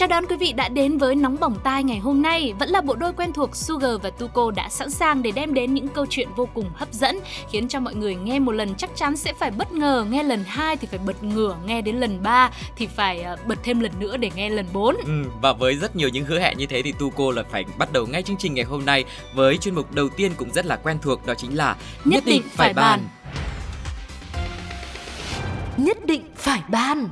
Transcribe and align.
Chào 0.00 0.08
đón 0.08 0.26
quý 0.26 0.36
vị 0.36 0.52
đã 0.52 0.68
đến 0.68 0.98
với 0.98 1.14
Nóng 1.14 1.36
Bỏng 1.40 1.56
Tai 1.64 1.84
ngày 1.84 1.98
hôm 1.98 2.22
nay. 2.22 2.54
Vẫn 2.58 2.68
là 2.68 2.80
bộ 2.80 2.94
đôi 2.94 3.12
quen 3.12 3.32
thuộc 3.32 3.56
Sugar 3.56 3.90
và 4.02 4.10
Tuko 4.10 4.50
đã 4.50 4.68
sẵn 4.68 4.90
sàng 4.90 5.22
để 5.22 5.30
đem 5.30 5.54
đến 5.54 5.74
những 5.74 5.88
câu 5.88 6.06
chuyện 6.10 6.28
vô 6.36 6.48
cùng 6.54 6.70
hấp 6.74 6.92
dẫn, 6.92 7.18
khiến 7.50 7.68
cho 7.68 7.80
mọi 7.80 7.94
người 7.94 8.14
nghe 8.14 8.38
một 8.38 8.52
lần 8.52 8.74
chắc 8.74 8.90
chắn 8.94 9.16
sẽ 9.16 9.32
phải 9.32 9.50
bất 9.50 9.72
ngờ, 9.72 10.06
nghe 10.10 10.22
lần 10.22 10.44
hai 10.46 10.76
thì 10.76 10.86
phải 10.86 10.98
bật 11.06 11.24
ngửa, 11.24 11.56
nghe 11.66 11.80
đến 11.80 11.96
lần 11.96 12.22
ba 12.22 12.50
thì 12.76 12.86
phải 12.86 13.22
ờ, 13.22 13.36
bật 13.46 13.58
thêm 13.62 13.80
lần 13.80 13.92
nữa 13.98 14.16
để 14.16 14.30
nghe 14.34 14.50
lần 14.50 14.66
4. 14.72 14.96
Ừ, 14.96 15.24
và 15.42 15.52
với 15.52 15.76
rất 15.76 15.96
nhiều 15.96 16.08
những 16.08 16.24
hứa 16.24 16.40
hẹn 16.40 16.58
như 16.58 16.66
thế 16.66 16.82
thì 16.82 16.92
Tuko 16.98 17.32
là 17.32 17.42
phải 17.50 17.64
bắt 17.78 17.92
đầu 17.92 18.06
ngay 18.06 18.22
chương 18.22 18.36
trình 18.36 18.54
ngày 18.54 18.64
hôm 18.64 18.84
nay 18.84 19.04
với 19.34 19.58
chuyên 19.58 19.74
mục 19.74 19.92
đầu 19.92 20.08
tiên 20.08 20.32
cũng 20.36 20.52
rất 20.52 20.66
là 20.66 20.76
quen 20.76 20.98
thuộc 21.02 21.26
đó 21.26 21.34
chính 21.34 21.56
là 21.56 21.76
Nhất 22.04 22.24
định 22.26 22.42
phải 22.56 22.74
bàn. 22.74 23.00
Nhất 25.76 26.06
định 26.06 26.22
phải 26.36 26.60
bàn. 26.68 27.08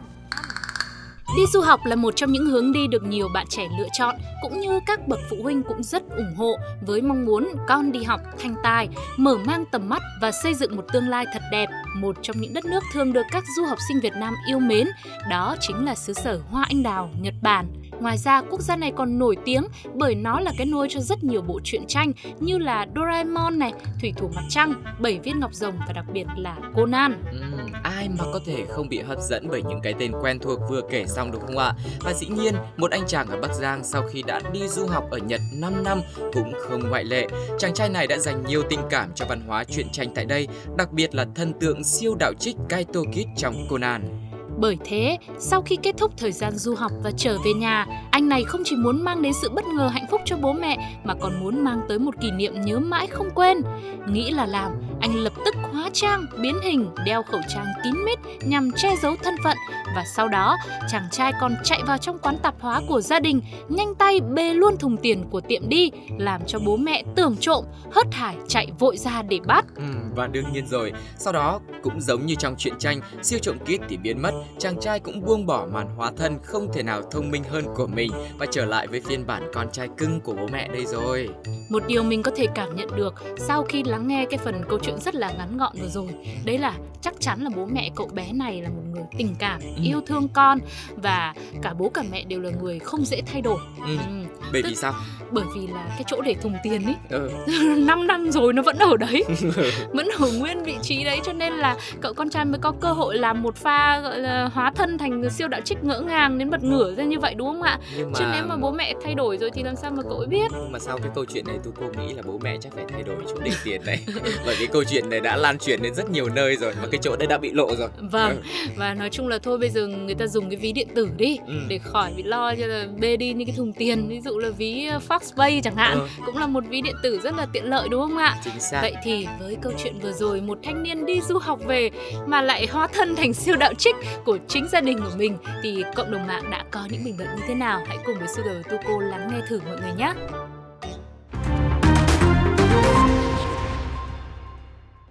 Đi 1.37 1.47
du 1.47 1.61
học 1.61 1.81
là 1.85 1.97
một 1.97 2.17
trong 2.17 2.33
những 2.33 2.47
hướng 2.47 2.73
đi 2.73 2.87
được 2.87 3.03
nhiều 3.03 3.29
bạn 3.35 3.47
trẻ 3.49 3.69
lựa 3.79 3.89
chọn, 3.93 4.17
cũng 4.43 4.61
như 4.61 4.81
các 4.87 5.09
bậc 5.09 5.21
phụ 5.31 5.37
huynh 5.43 5.63
cũng 5.63 5.83
rất 5.83 6.03
ủng 6.17 6.35
hộ 6.37 6.57
với 6.87 7.03
mong 7.03 7.27
muốn 7.27 7.49
con 7.69 7.93
đi 7.93 8.03
học 8.03 8.21
thanh 8.39 8.55
tài, 8.63 8.89
mở 9.17 9.37
mang 9.47 9.65
tầm 9.73 9.89
mắt 9.89 10.03
và 10.23 10.31
xây 10.33 10.55
dựng 10.55 10.77
một 10.77 10.85
tương 10.93 11.09
lai 11.09 11.25
thật 11.33 11.43
đẹp. 11.53 11.67
Một 11.97 12.17
trong 12.23 12.41
những 12.41 12.55
đất 12.55 12.65
nước 12.65 12.83
thường 12.93 13.13
được 13.13 13.27
các 13.31 13.45
du 13.57 13.65
học 13.65 13.79
sinh 13.89 14.01
Việt 14.01 14.13
Nam 14.17 14.35
yêu 14.49 14.59
mến, 14.59 14.89
đó 15.31 15.57
chính 15.61 15.85
là 15.85 15.95
xứ 15.95 16.13
sở 16.13 16.41
hoa 16.51 16.65
anh 16.69 16.83
đào, 16.83 17.11
Nhật 17.21 17.35
Bản. 17.43 17.67
Ngoài 18.01 18.19
ra, 18.19 18.43
quốc 18.51 18.61
gia 18.61 18.77
này 18.77 18.93
còn 18.97 19.19
nổi 19.19 19.37
tiếng 19.45 19.65
bởi 19.95 20.15
nó 20.15 20.41
là 20.41 20.53
cái 20.59 20.67
nôi 20.67 20.89
cho 20.91 21.01
rất 21.01 21.25
nhiều 21.25 21.43
bộ 21.43 21.61
truyện 21.65 21.87
tranh 21.87 22.13
như 22.41 22.59
là 22.59 22.87
Doraemon 22.97 23.59
này, 23.59 23.73
Thủy 24.01 24.13
thủ 24.17 24.31
mặt 24.35 24.45
trăng, 24.49 24.75
Bảy 24.99 25.19
viên 25.19 25.41
ngọc 25.41 25.55
rồng 25.55 25.75
và 25.87 25.93
đặc 25.93 26.05
biệt 26.13 26.27
là 26.37 26.57
Conan. 26.75 27.23
Ừ, 27.33 27.41
ai 27.83 28.09
mà 28.09 28.25
có 28.33 28.41
thể 28.47 28.67
không 28.69 28.89
bị 28.89 28.99
hấp 28.99 29.19
dẫn 29.21 29.49
bởi 29.51 29.63
những 29.63 29.81
cái 29.83 29.95
tên 29.99 30.13
quen 30.23 30.39
thuộc 30.39 30.61
vừa 30.71 30.81
kể 30.91 31.07
xong 31.07 31.33
đúng 31.33 31.43
không 31.47 31.59
ạ? 31.59 31.73
Và 32.01 32.13
dĩ 32.13 32.27
nhiên, 32.27 32.55
một 32.77 32.91
anh 32.91 33.07
chàng 33.07 33.29
ở 33.29 33.41
Bắc 33.41 33.55
Giang 33.55 33.85
sau 33.85 34.03
khi 34.03 34.23
đã 34.23 34.41
đi 34.53 34.69
du 34.69 34.87
học 34.87 35.05
ở 35.11 35.19
Nhật 35.19 35.41
5 35.55 35.85
năm 35.85 36.01
cũng 36.33 36.53
không 36.59 36.89
ngoại 36.89 37.05
lệ. 37.05 37.29
Chàng 37.59 37.75
trai 37.75 37.89
này 37.89 38.07
đã 38.07 38.19
dành 38.19 38.45
nhiều 38.47 38.63
tình 38.71 38.81
cảm 38.91 39.11
cho 39.15 39.27
văn 39.29 39.41
hóa 39.47 39.65
truyện 39.65 39.87
tranh 39.93 40.09
tại 40.15 40.25
đây, 40.25 40.49
đặc 40.77 40.93
biệt 40.93 41.15
là 41.15 41.27
thần 41.35 41.53
tượng 41.61 41.85
siêu 41.85 42.15
đạo 42.21 42.33
trích 42.39 42.57
Kaito 42.69 43.01
Kid 43.13 43.27
trong 43.37 43.67
Conan. 43.71 44.28
Bởi 44.61 44.77
thế, 44.85 45.19
sau 45.39 45.63
khi 45.63 45.77
kết 45.83 45.95
thúc 45.99 46.13
thời 46.17 46.33
gian 46.33 46.53
du 46.57 46.75
học 46.75 46.93
và 47.03 47.11
trở 47.17 47.39
về 47.45 47.53
nhà, 47.53 47.87
anh 48.11 48.29
này 48.29 48.45
không 48.45 48.63
chỉ 48.65 48.77
muốn 48.77 49.05
mang 49.05 49.23
đến 49.23 49.33
sự 49.33 49.51
bất 49.51 49.65
ngờ 49.67 49.89
hạnh 49.89 50.07
phúc 50.11 50.21
cho 50.25 50.37
bố 50.37 50.53
mẹ 50.53 51.01
mà 51.05 51.15
còn 51.15 51.41
muốn 51.41 51.65
mang 51.65 51.81
tới 51.89 51.99
một 51.99 52.15
kỷ 52.21 52.31
niệm 52.31 52.53
nhớ 52.61 52.79
mãi 52.79 53.07
không 53.07 53.31
quên. 53.35 53.63
Nghĩ 54.09 54.31
là 54.31 54.47
làm, 54.47 54.73
anh 55.01 55.15
lập 55.15 55.33
tức 55.45 55.55
hóa 55.73 55.91
trang, 55.93 56.27
biến 56.41 56.61
hình, 56.63 56.91
đeo 57.05 57.23
khẩu 57.23 57.41
trang 57.49 57.67
kín 57.85 57.95
mít 58.05 58.19
nhằm 58.43 58.71
che 58.77 58.97
giấu 59.03 59.17
thân 59.23 59.35
phận 59.45 59.57
và 59.97 60.05
sau 60.17 60.29
đó 60.29 60.57
chàng 60.89 61.09
trai 61.13 61.33
còn 61.41 61.55
chạy 61.65 61.83
vào 61.87 61.99
trong 61.99 62.19
quán 62.19 62.39
tạp 62.43 62.55
hóa 62.61 62.81
của 62.89 63.01
gia 63.01 63.21
đình, 63.21 63.41
nhanh 63.69 63.95
tay 63.95 64.21
bê 64.21 64.55
luôn 64.55 64.77
thùng 64.77 64.97
tiền 64.97 65.25
của 65.31 65.41
tiệm 65.41 65.69
đi, 65.69 65.91
làm 66.19 66.41
cho 66.47 66.59
bố 66.59 66.77
mẹ 66.77 67.03
tưởng 67.17 67.37
trộm, 67.41 67.65
hớt 67.93 68.07
hải 68.13 68.37
chạy 68.49 68.73
vội 68.79 68.97
ra 68.97 69.23
để 69.23 69.41
bắt. 69.47 69.65
Ừ, 69.77 69.83
và 70.17 70.27
đương 70.27 70.53
nhiên 70.53 70.67
rồi, 70.67 70.93
sau 71.19 71.33
đó 71.33 71.61
cũng 71.83 72.01
giống 72.01 72.27
như 72.27 72.35
trong 72.35 72.55
truyện 72.59 72.75
tranh, 72.79 73.01
siêu 73.23 73.39
trộm 73.43 73.57
kít 73.65 73.81
thì 73.89 73.97
biến 73.97 74.23
mất, 74.23 74.33
chàng 74.59 74.81
trai 74.81 75.01
cũng 75.01 75.25
buông 75.25 75.47
bỏ 75.47 75.67
màn 75.73 75.87
hóa 75.97 76.13
thân 76.17 76.39
không 76.45 76.73
thể 76.73 76.83
nào 76.83 77.03
thông 77.11 77.31
minh 77.31 77.45
hơn 77.51 77.65
của 77.77 77.87
mình 77.87 78.11
và 78.39 78.47
trở 78.51 78.65
lại 78.65 78.87
với 78.87 79.01
phiên 79.01 79.27
bản 79.27 79.51
con 79.55 79.71
trai 79.73 79.89
cưng 79.97 80.21
của 80.21 80.33
bố 80.33 80.47
mẹ 80.53 80.69
đây 80.69 80.87
rồi. 80.87 81.29
Một 81.69 81.83
điều 81.87 82.03
mình 82.03 82.23
có 82.23 82.31
thể 82.37 82.47
cảm 82.55 82.77
nhận 82.77 82.89
được 82.97 83.15
sau 83.37 83.63
khi 83.63 83.83
lắng 83.83 84.09
nghe 84.09 84.27
cái 84.31 84.39
phần 84.39 84.63
câu 84.69 84.79
chuyện 84.83 84.99
rất 84.99 85.15
là 85.15 85.33
ngắn 85.39 85.57
gọn 85.59 85.73
vừa 85.81 85.89
rồi, 85.89 86.09
đấy 86.45 86.59
là 86.59 86.73
chắc 87.01 87.15
chắn 87.21 87.41
là 87.43 87.51
bố 87.57 87.67
mẹ 87.67 87.91
cậu 87.97 88.07
bé 88.15 88.33
này 88.33 88.63
là 88.63 88.69
một 88.69 88.83
người 88.93 89.03
tình 89.19 89.35
cảm, 89.39 89.61
Ừ. 89.61 89.67
yêu 89.85 90.01
thương 90.07 90.29
con 90.29 90.59
và 90.97 91.35
cả 91.63 91.75
bố 91.79 91.89
cả 91.89 92.03
mẹ 92.11 92.25
đều 92.25 92.41
là 92.41 92.51
người 92.63 92.79
không 92.79 93.05
dễ 93.05 93.21
thay 93.27 93.41
đổi. 93.43 93.59
Ừ. 93.87 93.97
Ừ, 93.97 94.25
Bởi 94.53 94.63
Tức- 94.63 94.69
vì 94.69 94.75
sao? 94.75 94.95
bởi 95.31 95.45
vì 95.55 95.67
là 95.67 95.85
cái 95.89 96.03
chỗ 96.07 96.21
để 96.23 96.35
thùng 96.43 96.55
tiền 96.63 96.85
ấy 96.85 96.95
Ừ. 97.11 97.31
5 97.79 98.07
năm 98.07 98.31
rồi 98.31 98.53
nó 98.53 98.63
vẫn 98.63 98.79
ở 98.79 98.97
đấy 98.97 99.25
vẫn 99.93 100.09
ở 100.21 100.31
nguyên 100.39 100.63
vị 100.65 100.75
trí 100.83 101.05
đấy 101.05 101.21
cho 101.25 101.33
nên 101.33 101.53
là 101.53 101.77
cậu 102.01 102.15
con 102.15 102.31
trai 102.31 102.45
mới 102.45 102.59
có 102.59 102.73
cơ 102.81 102.93
hội 102.93 103.19
làm 103.19 103.43
một 103.43 103.57
pha 103.57 104.01
gọi 104.01 104.19
là 104.19 104.45
hóa 104.55 104.73
thân 104.75 104.99
thành 104.99 105.31
siêu 105.31 105.49
đạo 105.49 105.61
trích 105.65 105.85
ngỡ 105.85 106.01
ngàng 106.01 106.39
đến 106.39 106.51
bật 106.51 106.63
ngửa 106.65 106.95
ra 106.95 107.05
như 107.05 107.19
vậy 107.19 107.35
đúng 107.35 107.47
không 107.49 107.63
ạ 107.63 107.79
Nhưng 107.97 108.13
chứ 108.15 108.25
nếu 108.33 108.45
mà 108.47 108.57
bố 108.57 108.71
mẹ 108.71 108.95
thay 109.05 109.15
đổi 109.15 109.37
rồi 109.39 109.51
thì 109.55 109.63
làm 109.63 109.77
sao 109.77 109.91
mà 109.91 110.03
cậu 110.03 110.19
ấy 110.19 110.27
biết 110.27 110.51
mà 110.71 110.79
sau 110.79 110.99
cái 110.99 111.11
câu 111.15 111.25
chuyện 111.35 111.45
này 111.47 111.58
tôi 111.65 111.73
cô 111.81 111.87
nghĩ 112.03 112.15
là 112.15 112.23
bố 112.27 112.39
mẹ 112.43 112.57
chắc 112.61 112.73
phải 112.75 112.85
thay 112.89 113.03
đổi 113.03 113.17
chỗ 113.29 113.35
để 113.45 113.51
tiền 113.65 113.81
này 113.87 113.99
Bởi 114.47 114.57
vì 114.59 114.67
câu 114.67 114.85
chuyện 114.85 115.11
này 115.11 115.21
đã 115.21 115.37
lan 115.37 115.59
truyền 115.59 115.83
đến 115.83 115.95
rất 115.95 116.11
nhiều 116.11 116.29
nơi 116.29 116.57
rồi 116.57 116.73
Mà 116.83 116.89
cái 116.93 117.01
chỗ 117.03 117.17
đấy 117.17 117.27
đã 117.27 117.39
bị 117.39 117.51
lộ 117.53 117.75
rồi 117.79 117.89
vâng 118.11 118.43
và 118.77 118.95
nói 118.95 119.09
chung 119.11 119.29
là 119.29 119.39
thôi 119.39 119.59
bây 119.59 119.71
giờ 119.71 119.87
người 119.87 120.15
ta 120.15 120.27
dùng 120.27 120.51
cái 120.51 120.57
ví 120.57 120.73
điện 120.73 120.89
tử 120.95 121.09
đi 121.17 121.39
Ừ. 121.47 121.55
để 121.69 121.79
khỏi 121.79 122.13
bị 122.17 122.23
lo 122.23 122.55
cho 122.55 122.67
là 122.67 122.87
bê 123.01 123.17
đi 123.17 123.33
những 123.33 123.47
cái 123.49 123.57
thùng 123.57 123.73
tiền 123.73 124.09
ví 124.09 124.21
dụ 124.21 124.39
là 124.39 124.51
ví 124.51 124.87
ờ, 124.87 125.01
Foxpay 125.09 125.61
chẳng 125.65 125.77
hạn 125.77 125.99
Ừ. 125.99 126.07
cũng 126.27 126.37
là 126.39 126.47
một 126.47 126.65
ví 126.69 126.81
điện 126.83 126.95
tử 127.03 127.21
rất 127.23 127.35
là 127.37 127.47
tiện 127.53 127.65
lợi 127.65 127.89
đúng 127.89 128.01
không 128.01 128.17
ạ 128.19 128.37
Chính 128.45 128.61
xác 128.61 128.79
Vậy 128.83 128.95
thì 129.05 129.27
với 129.41 129.57
câu 129.63 129.73
chuyện 129.83 129.99
vừa 130.03 130.13
rồi 130.13 130.41
một 130.41 130.59
thanh 130.65 130.83
niên 130.83 131.07
đi 131.07 131.21
du 131.21 131.39
học 131.39 131.61
về 131.67 131.91
mà 132.27 132.43
lại 132.43 132.67
hóa 132.71 132.87
thân 132.87 133.17
thành 133.17 133.35
siêu 133.35 133.57
đạo 133.57 133.75
trích 133.75 133.97
của 134.25 134.39
chính 134.49 134.69
gia 134.69 134.81
đình 134.81 134.99
của 134.99 135.17
mình 135.17 135.37
thì 135.63 135.85
cộng 135.97 136.11
đồng 136.11 136.27
mạng 136.27 136.51
đã 136.51 136.65
có 136.71 136.87
những 136.91 137.05
bình 137.05 137.15
luận 137.19 137.29
như 137.37 137.43
thế 137.49 137.55
nào? 137.55 137.81
Hãy 137.87 137.99
cùng 138.07 138.19
với 138.19 138.29
Sugar 138.37 138.57
và 138.57 138.63
Tuko 138.71 139.01
lắng 139.01 139.29
nghe 139.33 139.41
thử 139.49 139.61
mọi 139.67 139.77
người 139.81 139.93
nhé. 139.99 140.13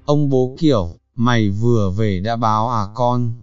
Ông 0.08 0.30
bố 0.30 0.56
kiểu, 0.60 0.88
mày 1.16 1.50
vừa 1.50 1.92
về 1.98 2.22
đã 2.24 2.36
báo 2.36 2.70
à 2.70 2.84
con? 2.96 3.34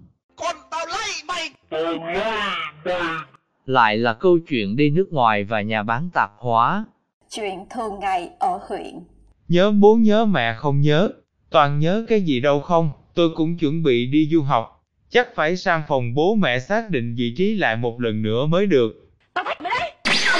lại 3.66 3.96
là 3.96 4.12
câu 4.12 4.38
chuyện 4.48 4.76
đi 4.76 4.90
nước 4.90 5.08
ngoài 5.10 5.44
và 5.44 5.60
nhà 5.60 5.82
bán 5.82 6.10
tạp 6.14 6.30
hóa. 6.38 6.84
chuyện 7.30 7.64
thường 7.70 7.98
ngày 8.00 8.30
ở 8.38 8.58
huyện. 8.68 9.00
Nhớ 9.48 9.70
bố 9.70 9.94
nhớ 9.94 10.24
mẹ 10.24 10.54
không 10.58 10.80
nhớ, 10.80 11.08
toàn 11.50 11.78
nhớ 11.78 12.04
cái 12.08 12.22
gì 12.22 12.40
đâu 12.40 12.60
không, 12.60 12.90
tôi 13.14 13.30
cũng 13.34 13.58
chuẩn 13.58 13.82
bị 13.82 14.06
đi 14.06 14.28
du 14.32 14.42
học. 14.42 14.84
Chắc 15.10 15.28
phải 15.34 15.56
sang 15.56 15.82
phòng 15.88 16.14
bố 16.14 16.34
mẹ 16.34 16.58
xác 16.58 16.90
định 16.90 17.14
vị 17.18 17.34
trí 17.36 17.54
lại 17.54 17.76
một 17.76 18.00
lần 18.00 18.22
nữa 18.22 18.46
mới 18.46 18.66
được. 18.66 19.04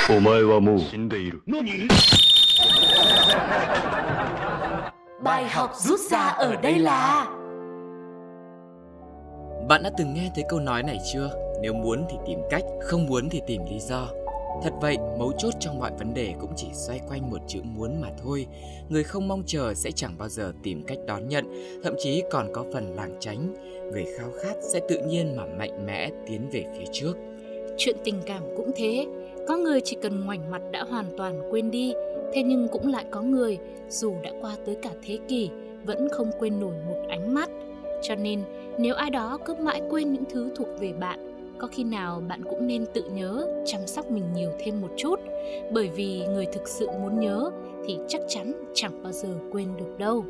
お 0.09 0.21
Bài 5.25 5.49
học 5.49 5.71
rút 5.77 6.01
ra 6.11 6.19
ở 6.19 6.57
đây 6.57 6.79
là 6.79 7.27
Bạn 9.69 9.83
đã 9.83 9.91
từng 9.99 10.15
nghe 10.15 10.31
thấy 10.35 10.45
câu 10.49 10.61
nói 10.61 10.83
này 10.83 10.99
chưa? 11.13 11.31
Nếu 11.63 11.75
muốn 11.75 12.05
thì 12.11 12.17
tìm 12.27 12.39
cách, 12.51 12.63
không 12.83 13.07
muốn 13.07 13.29
thì 13.29 13.41
tìm 13.47 13.63
lý 13.71 13.79
do. 13.81 14.09
Thật 14.63 14.73
vậy, 14.81 14.97
mấu 15.19 15.33
chốt 15.39 15.51
trong 15.61 15.79
mọi 15.79 15.91
vấn 15.99 16.15
đề 16.15 16.35
cũng 16.41 16.53
chỉ 16.57 16.67
xoay 16.73 17.01
quanh 17.09 17.31
một 17.31 17.39
chữ 17.49 17.61
muốn 17.65 18.01
mà 18.01 18.09
thôi. 18.23 18.47
Người 18.89 19.03
không 19.03 19.29
mong 19.29 19.43
chờ 19.47 19.75
sẽ 19.75 19.91
chẳng 19.91 20.15
bao 20.19 20.29
giờ 20.29 20.53
tìm 20.63 20.85
cách 20.87 20.99
đón 21.07 21.29
nhận, 21.29 21.45
thậm 21.85 21.95
chí 21.99 22.23
còn 22.31 22.53
có 22.53 22.65
phần 22.73 22.95
lảng 22.97 23.17
tránh. 23.21 23.55
Người 23.93 24.05
khao 24.19 24.29
khát 24.43 24.55
sẽ 24.73 24.81
tự 24.89 24.99
nhiên 25.07 25.37
mà 25.37 25.43
mạnh 25.59 25.87
mẽ 25.87 26.11
tiến 26.27 26.49
về 26.53 26.65
phía 26.79 26.87
trước. 26.93 27.15
Chuyện 27.77 27.97
tình 28.05 28.21
cảm 28.27 28.43
cũng 28.57 28.71
thế 28.77 29.07
Có 29.49 29.57
người 29.57 29.81
chỉ 29.85 29.97
cần 30.03 30.25
ngoảnh 30.25 30.51
mặt 30.51 30.63
đã 30.71 30.85
hoàn 30.85 31.07
toàn 31.17 31.49
quên 31.51 31.71
đi 31.71 31.93
Thế 32.35 32.43
nhưng 32.43 32.69
cũng 32.69 32.89
lại 32.89 33.05
có 33.11 33.23
người, 33.23 33.59
Dù 33.89 34.15
đã 34.23 34.31
qua 34.41 34.57
tới 34.67 34.77
cả 34.83 34.91
thế 35.03 35.19
kỷ, 35.29 35.51
Vẫn 35.87 36.09
không 36.13 36.31
quên 36.39 36.61
nổi 36.61 36.75
một 36.89 36.97
ánh 37.09 37.35
mắt. 37.35 37.51
Cho 38.03 38.15
nên, 38.15 38.43
nếu 38.79 38.95
ai 38.95 39.11
đó 39.11 39.39
cứ 39.45 39.55
mãi 39.55 39.83
quên 39.91 40.13
những 40.13 40.25
thứ 40.31 40.51
thuộc 40.57 40.69
về 40.79 40.93
bạn, 40.93 41.35
có 41.59 41.67
khi 41.67 41.85
nào 41.85 42.23
bạn 42.29 42.43
cũng 42.51 42.67
nên 42.67 42.87
tự 42.95 43.03
nhớ, 43.13 43.63
chăm 43.67 43.87
sóc 43.87 44.11
mình 44.11 44.25
nhiều 44.35 44.51
thêm 44.59 44.81
một 44.81 44.91
chút. 44.97 45.21
Bởi 45.73 45.89
vì 45.89 46.27
người 46.27 46.47
thực 46.47 46.69
sự 46.69 46.89
muốn 47.03 47.21
nhớ 47.21 47.51
thì 47.87 47.99
chắc 48.09 48.21
chắn 48.29 48.53
chẳng 48.75 49.03
bao 49.03 49.13
giờ 49.13 49.29
quên 49.53 49.69
được 49.77 49.99
đâu. 49.99 50.25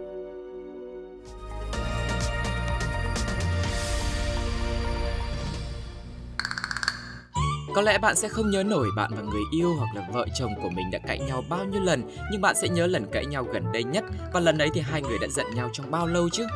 Có 7.74 7.82
lẽ 7.82 7.98
bạn 7.98 8.16
sẽ 8.16 8.28
không 8.28 8.50
nhớ 8.50 8.62
nổi 8.62 8.88
bạn 8.96 9.10
và 9.16 9.22
người 9.22 9.42
yêu 9.52 9.74
hoặc 9.78 9.94
là 9.94 10.08
vợ 10.12 10.26
chồng 10.38 10.52
của 10.62 10.68
mình 10.68 10.90
đã 10.90 10.98
cãi 10.98 11.18
nhau 11.18 11.44
bao 11.48 11.64
nhiêu 11.64 11.80
lần, 11.80 12.02
nhưng 12.32 12.40
bạn 12.40 12.54
sẽ 12.56 12.68
nhớ 12.68 12.86
lần 12.86 13.06
cãi 13.12 13.26
nhau 13.26 13.46
gần 13.52 13.72
đây 13.72 13.84
nhất 13.84 14.04
và 14.32 14.40
lần 14.40 14.58
ấy 14.58 14.68
thì 14.74 14.80
hai 14.80 15.02
người 15.02 15.18
đã 15.20 15.28
giận 15.28 15.46
nhau 15.54 15.70
trong 15.72 15.90
bao 15.90 16.06
lâu 16.06 16.28
chứ? 16.28 16.46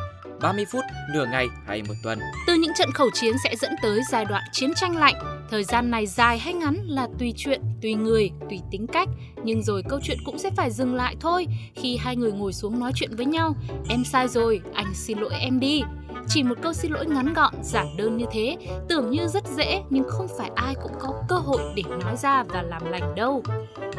30 0.41 0.65
phút, 0.71 0.83
nửa 1.13 1.25
ngày 1.25 1.47
hay 1.67 1.83
một 1.87 1.93
tuần? 2.03 2.19
Từ 2.47 2.53
những 2.53 2.73
trận 2.73 2.91
khẩu 2.91 3.09
chiến 3.13 3.35
sẽ 3.43 3.55
dẫn 3.55 3.71
tới 3.81 4.01
giai 4.11 4.25
đoạn 4.25 4.43
chiến 4.51 4.73
tranh 4.75 4.97
lạnh. 4.97 5.15
Thời 5.51 5.63
gian 5.63 5.91
này 5.91 6.07
dài 6.07 6.39
hay 6.39 6.53
ngắn 6.53 6.75
là 6.87 7.07
tùy 7.19 7.33
chuyện, 7.37 7.61
tùy 7.81 7.93
người, 7.93 8.31
tùy 8.49 8.59
tính 8.71 8.87
cách. 8.87 9.09
Nhưng 9.43 9.63
rồi 9.63 9.83
câu 9.89 9.99
chuyện 10.03 10.17
cũng 10.25 10.39
sẽ 10.39 10.51
phải 10.55 10.71
dừng 10.71 10.95
lại 10.95 11.15
thôi 11.19 11.47
khi 11.75 11.97
hai 11.97 12.15
người 12.15 12.31
ngồi 12.31 12.53
xuống 12.53 12.79
nói 12.79 12.91
chuyện 12.95 13.15
với 13.15 13.25
nhau. 13.25 13.55
Em 13.89 14.03
sai 14.05 14.27
rồi, 14.27 14.61
anh 14.73 14.93
xin 14.93 15.17
lỗi 15.17 15.33
em 15.39 15.59
đi. 15.59 15.81
Chỉ 16.31 16.43
một 16.43 16.55
câu 16.61 16.73
xin 16.73 16.91
lỗi 16.91 17.05
ngắn 17.05 17.33
gọn, 17.33 17.53
giản 17.61 17.97
đơn 17.97 18.17
như 18.17 18.25
thế, 18.31 18.57
tưởng 18.89 19.09
như 19.09 19.27
rất 19.27 19.43
dễ 19.57 19.81
nhưng 19.89 20.03
không 20.07 20.27
phải 20.37 20.51
ai 20.55 20.75
cũng 20.83 20.91
có 20.99 21.13
cơ 21.29 21.35
hội 21.35 21.61
để 21.75 21.83
nói 22.03 22.15
ra 22.17 22.43
và 22.43 22.61
làm 22.61 22.91
lành 22.91 23.15
đâu. 23.15 23.43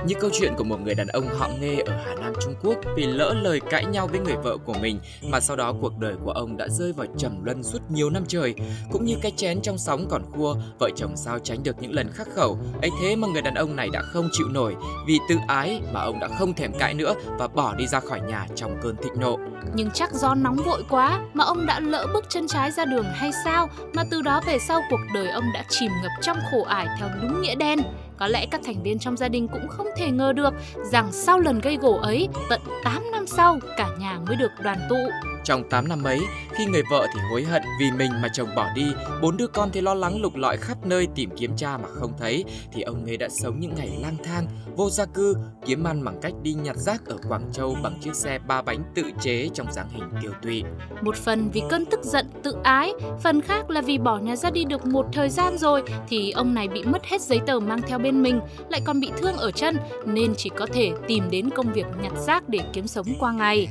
Như 0.06 0.14
câu 0.20 0.30
chuyện 0.32 0.54
của 0.56 0.64
một 0.64 0.80
người 0.80 0.94
đàn 0.94 1.06
ông 1.06 1.28
họ 1.38 1.48
Nghê 1.60 1.76
ở 1.86 1.92
Hà 2.06 2.14
Nam 2.14 2.32
Trung 2.40 2.54
Quốc 2.62 2.76
vì 2.96 3.06
lỡ 3.06 3.34
lời 3.42 3.60
cãi 3.70 3.84
nhau 3.84 4.06
với 4.06 4.20
người 4.20 4.36
vợ 4.36 4.56
của 4.56 4.74
mình 4.80 5.00
mà 5.22 5.40
sau 5.40 5.56
đó 5.56 5.74
cuộc 5.80 5.98
đời 5.98 6.14
của 6.24 6.30
ông 6.30 6.56
đã 6.56 6.68
rơi 6.68 6.92
vào 6.92 7.06
trầm 7.18 7.44
luân 7.44 7.62
suốt 7.62 7.78
nhiều 7.88 8.10
năm 8.10 8.22
trời. 8.28 8.54
Cũng 8.92 9.04
như 9.04 9.16
cái 9.22 9.32
chén 9.36 9.60
trong 9.62 9.78
sóng 9.78 10.06
còn 10.10 10.22
khua, 10.32 10.54
vợ 10.78 10.90
chồng 10.96 11.16
sao 11.16 11.38
tránh 11.38 11.62
được 11.62 11.76
những 11.80 11.94
lần 11.94 12.12
khắc 12.12 12.28
khẩu. 12.34 12.58
ấy 12.82 12.90
thế 13.02 13.16
mà 13.16 13.28
người 13.28 13.42
đàn 13.42 13.54
ông 13.54 13.76
này 13.76 13.88
đã 13.92 14.02
không 14.02 14.28
chịu 14.32 14.46
nổi 14.50 14.74
vì 15.06 15.18
tự 15.28 15.36
ái 15.48 15.80
mà 15.92 16.00
ông 16.00 16.20
đã 16.20 16.28
không 16.38 16.52
thèm 16.52 16.72
cãi 16.78 16.94
nữa 16.94 17.14
và 17.38 17.48
bỏ 17.48 17.74
đi 17.74 17.86
ra 17.86 18.00
khỏi 18.00 18.20
nhà 18.20 18.46
trong 18.54 18.76
cơn 18.82 18.96
thịnh 18.96 19.20
nộ. 19.20 19.38
Nhưng 19.74 19.90
chắc 19.90 20.14
do 20.14 20.34
nóng 20.34 20.56
vội 20.56 20.82
quá 20.90 21.20
mà 21.34 21.44
ông 21.44 21.66
đã 21.66 21.80
lỡ 21.80 22.06
bước 22.14 22.19
chân 22.28 22.48
trái 22.48 22.70
ra 22.70 22.84
đường 22.84 23.06
hay 23.14 23.30
sao 23.44 23.68
mà 23.94 24.02
từ 24.10 24.22
đó 24.22 24.40
về 24.46 24.58
sau 24.58 24.80
cuộc 24.90 25.00
đời 25.14 25.28
ông 25.28 25.44
đã 25.54 25.64
chìm 25.68 25.92
ngập 26.02 26.12
trong 26.22 26.36
khổ 26.50 26.62
ải 26.62 26.86
theo 26.98 27.08
đúng 27.22 27.42
nghĩa 27.42 27.54
đen. 27.54 27.78
Có 28.16 28.26
lẽ 28.26 28.46
các 28.50 28.60
thành 28.64 28.82
viên 28.82 28.98
trong 28.98 29.16
gia 29.16 29.28
đình 29.28 29.48
cũng 29.48 29.68
không 29.68 29.86
thể 29.96 30.10
ngờ 30.10 30.32
được 30.32 30.54
rằng 30.92 31.12
sau 31.12 31.38
lần 31.38 31.60
gây 31.60 31.76
gổ 31.76 31.98
ấy, 32.02 32.28
tận 32.50 32.60
8 32.84 33.10
năm 33.12 33.26
sau 33.26 33.58
cả 33.76 33.88
nhà 33.98 34.18
mới 34.26 34.36
được 34.36 34.50
đoàn 34.62 34.78
tụ. 34.88 35.29
Trong 35.44 35.68
8 35.70 35.88
năm 35.88 36.04
ấy, 36.04 36.20
khi 36.52 36.66
người 36.66 36.82
vợ 36.90 37.06
thì 37.14 37.20
hối 37.30 37.44
hận 37.44 37.62
vì 37.80 37.90
mình 37.90 38.10
mà 38.22 38.28
chồng 38.32 38.48
bỏ 38.56 38.68
đi, 38.74 38.86
bốn 39.22 39.36
đứa 39.36 39.46
con 39.46 39.70
thì 39.72 39.80
lo 39.80 39.94
lắng 39.94 40.20
lục 40.22 40.36
lọi 40.36 40.56
khắp 40.56 40.86
nơi 40.86 41.08
tìm 41.14 41.30
kiếm 41.36 41.56
cha 41.56 41.78
mà 41.78 41.88
không 41.88 42.12
thấy, 42.18 42.44
thì 42.72 42.82
ông 42.82 43.04
ấy 43.04 43.16
đã 43.16 43.28
sống 43.28 43.60
những 43.60 43.74
ngày 43.76 43.98
lang 44.02 44.16
thang, 44.24 44.46
vô 44.76 44.90
gia 44.90 45.04
cư, 45.04 45.36
kiếm 45.66 45.84
ăn 45.84 46.04
bằng 46.04 46.18
cách 46.22 46.32
đi 46.42 46.52
nhặt 46.52 46.76
rác 46.76 47.06
ở 47.06 47.16
Quảng 47.28 47.52
Châu 47.52 47.76
bằng 47.82 47.98
chiếc 48.00 48.14
xe 48.14 48.38
ba 48.38 48.62
bánh 48.62 48.82
tự 48.94 49.02
chế 49.20 49.48
trong 49.54 49.72
dáng 49.72 49.88
hình 49.92 50.10
tiêu 50.22 50.32
tụy. 50.42 50.64
Một 51.02 51.16
phần 51.16 51.50
vì 51.50 51.62
cơn 51.68 51.84
tức 51.86 52.00
giận 52.02 52.26
tự 52.42 52.54
ái, 52.62 52.92
phần 53.22 53.40
khác 53.40 53.70
là 53.70 53.80
vì 53.80 53.98
bỏ 53.98 54.18
nhà 54.18 54.36
ra 54.36 54.50
đi 54.50 54.64
được 54.64 54.86
một 54.86 55.06
thời 55.12 55.28
gian 55.28 55.58
rồi 55.58 55.82
thì 56.08 56.30
ông 56.30 56.54
này 56.54 56.68
bị 56.68 56.84
mất 56.84 57.04
hết 57.04 57.20
giấy 57.20 57.40
tờ 57.46 57.60
mang 57.60 57.82
theo 57.82 57.98
bên 57.98 58.22
mình, 58.22 58.40
lại 58.68 58.80
còn 58.84 59.00
bị 59.00 59.10
thương 59.18 59.36
ở 59.36 59.50
chân 59.50 59.76
nên 60.06 60.34
chỉ 60.36 60.50
có 60.56 60.66
thể 60.72 60.92
tìm 61.08 61.30
đến 61.30 61.50
công 61.50 61.72
việc 61.72 61.86
nhặt 62.02 62.12
rác 62.26 62.48
để 62.48 62.58
kiếm 62.72 62.86
sống 62.86 63.06
qua 63.18 63.32
ngày. 63.32 63.68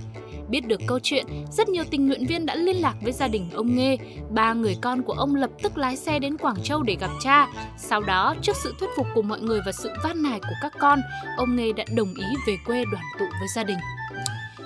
Biết 0.50 0.68
được 0.68 0.82
câu 0.88 1.00
chuyện, 1.04 1.26
rất 1.52 1.70
nhiều 1.70 1.84
tình 1.92 2.08
nguyện 2.08 2.26
viên 2.26 2.46
đã 2.46 2.56
liên 2.56 2.82
lạc 2.82 2.96
với 3.02 3.12
gia 3.12 3.28
đình 3.28 3.50
ông 3.54 3.76
Nghê. 3.76 3.98
Ba 4.30 4.54
người 4.54 4.78
con 4.82 5.04
của 5.04 5.14
ông 5.14 5.36
lập 5.36 5.50
tức 5.64 5.78
lái 5.78 5.96
xe 5.96 6.20
đến 6.20 6.38
Quảng 6.38 6.62
Châu 6.64 6.84
để 6.84 6.98
gặp 7.00 7.12
cha. 7.24 7.48
Sau 7.78 8.02
đó, 8.02 8.36
trước 8.42 8.56
sự 8.64 8.74
thuyết 8.80 8.90
phục 8.98 9.08
của 9.16 9.22
mọi 9.22 9.40
người 9.40 9.60
và 9.66 9.72
sự 9.72 9.90
van 10.04 10.24
nài 10.24 10.40
của 10.40 10.56
các 10.62 10.74
con, 10.80 11.00
ông 11.38 11.56
Nghê 11.56 11.72
đã 11.72 11.84
đồng 11.96 12.14
ý 12.14 12.26
về 12.48 12.58
quê 12.66 12.84
đoàn 12.92 13.04
tụ 13.20 13.26
với 13.40 13.48
gia 13.56 13.64
đình. 13.64 13.78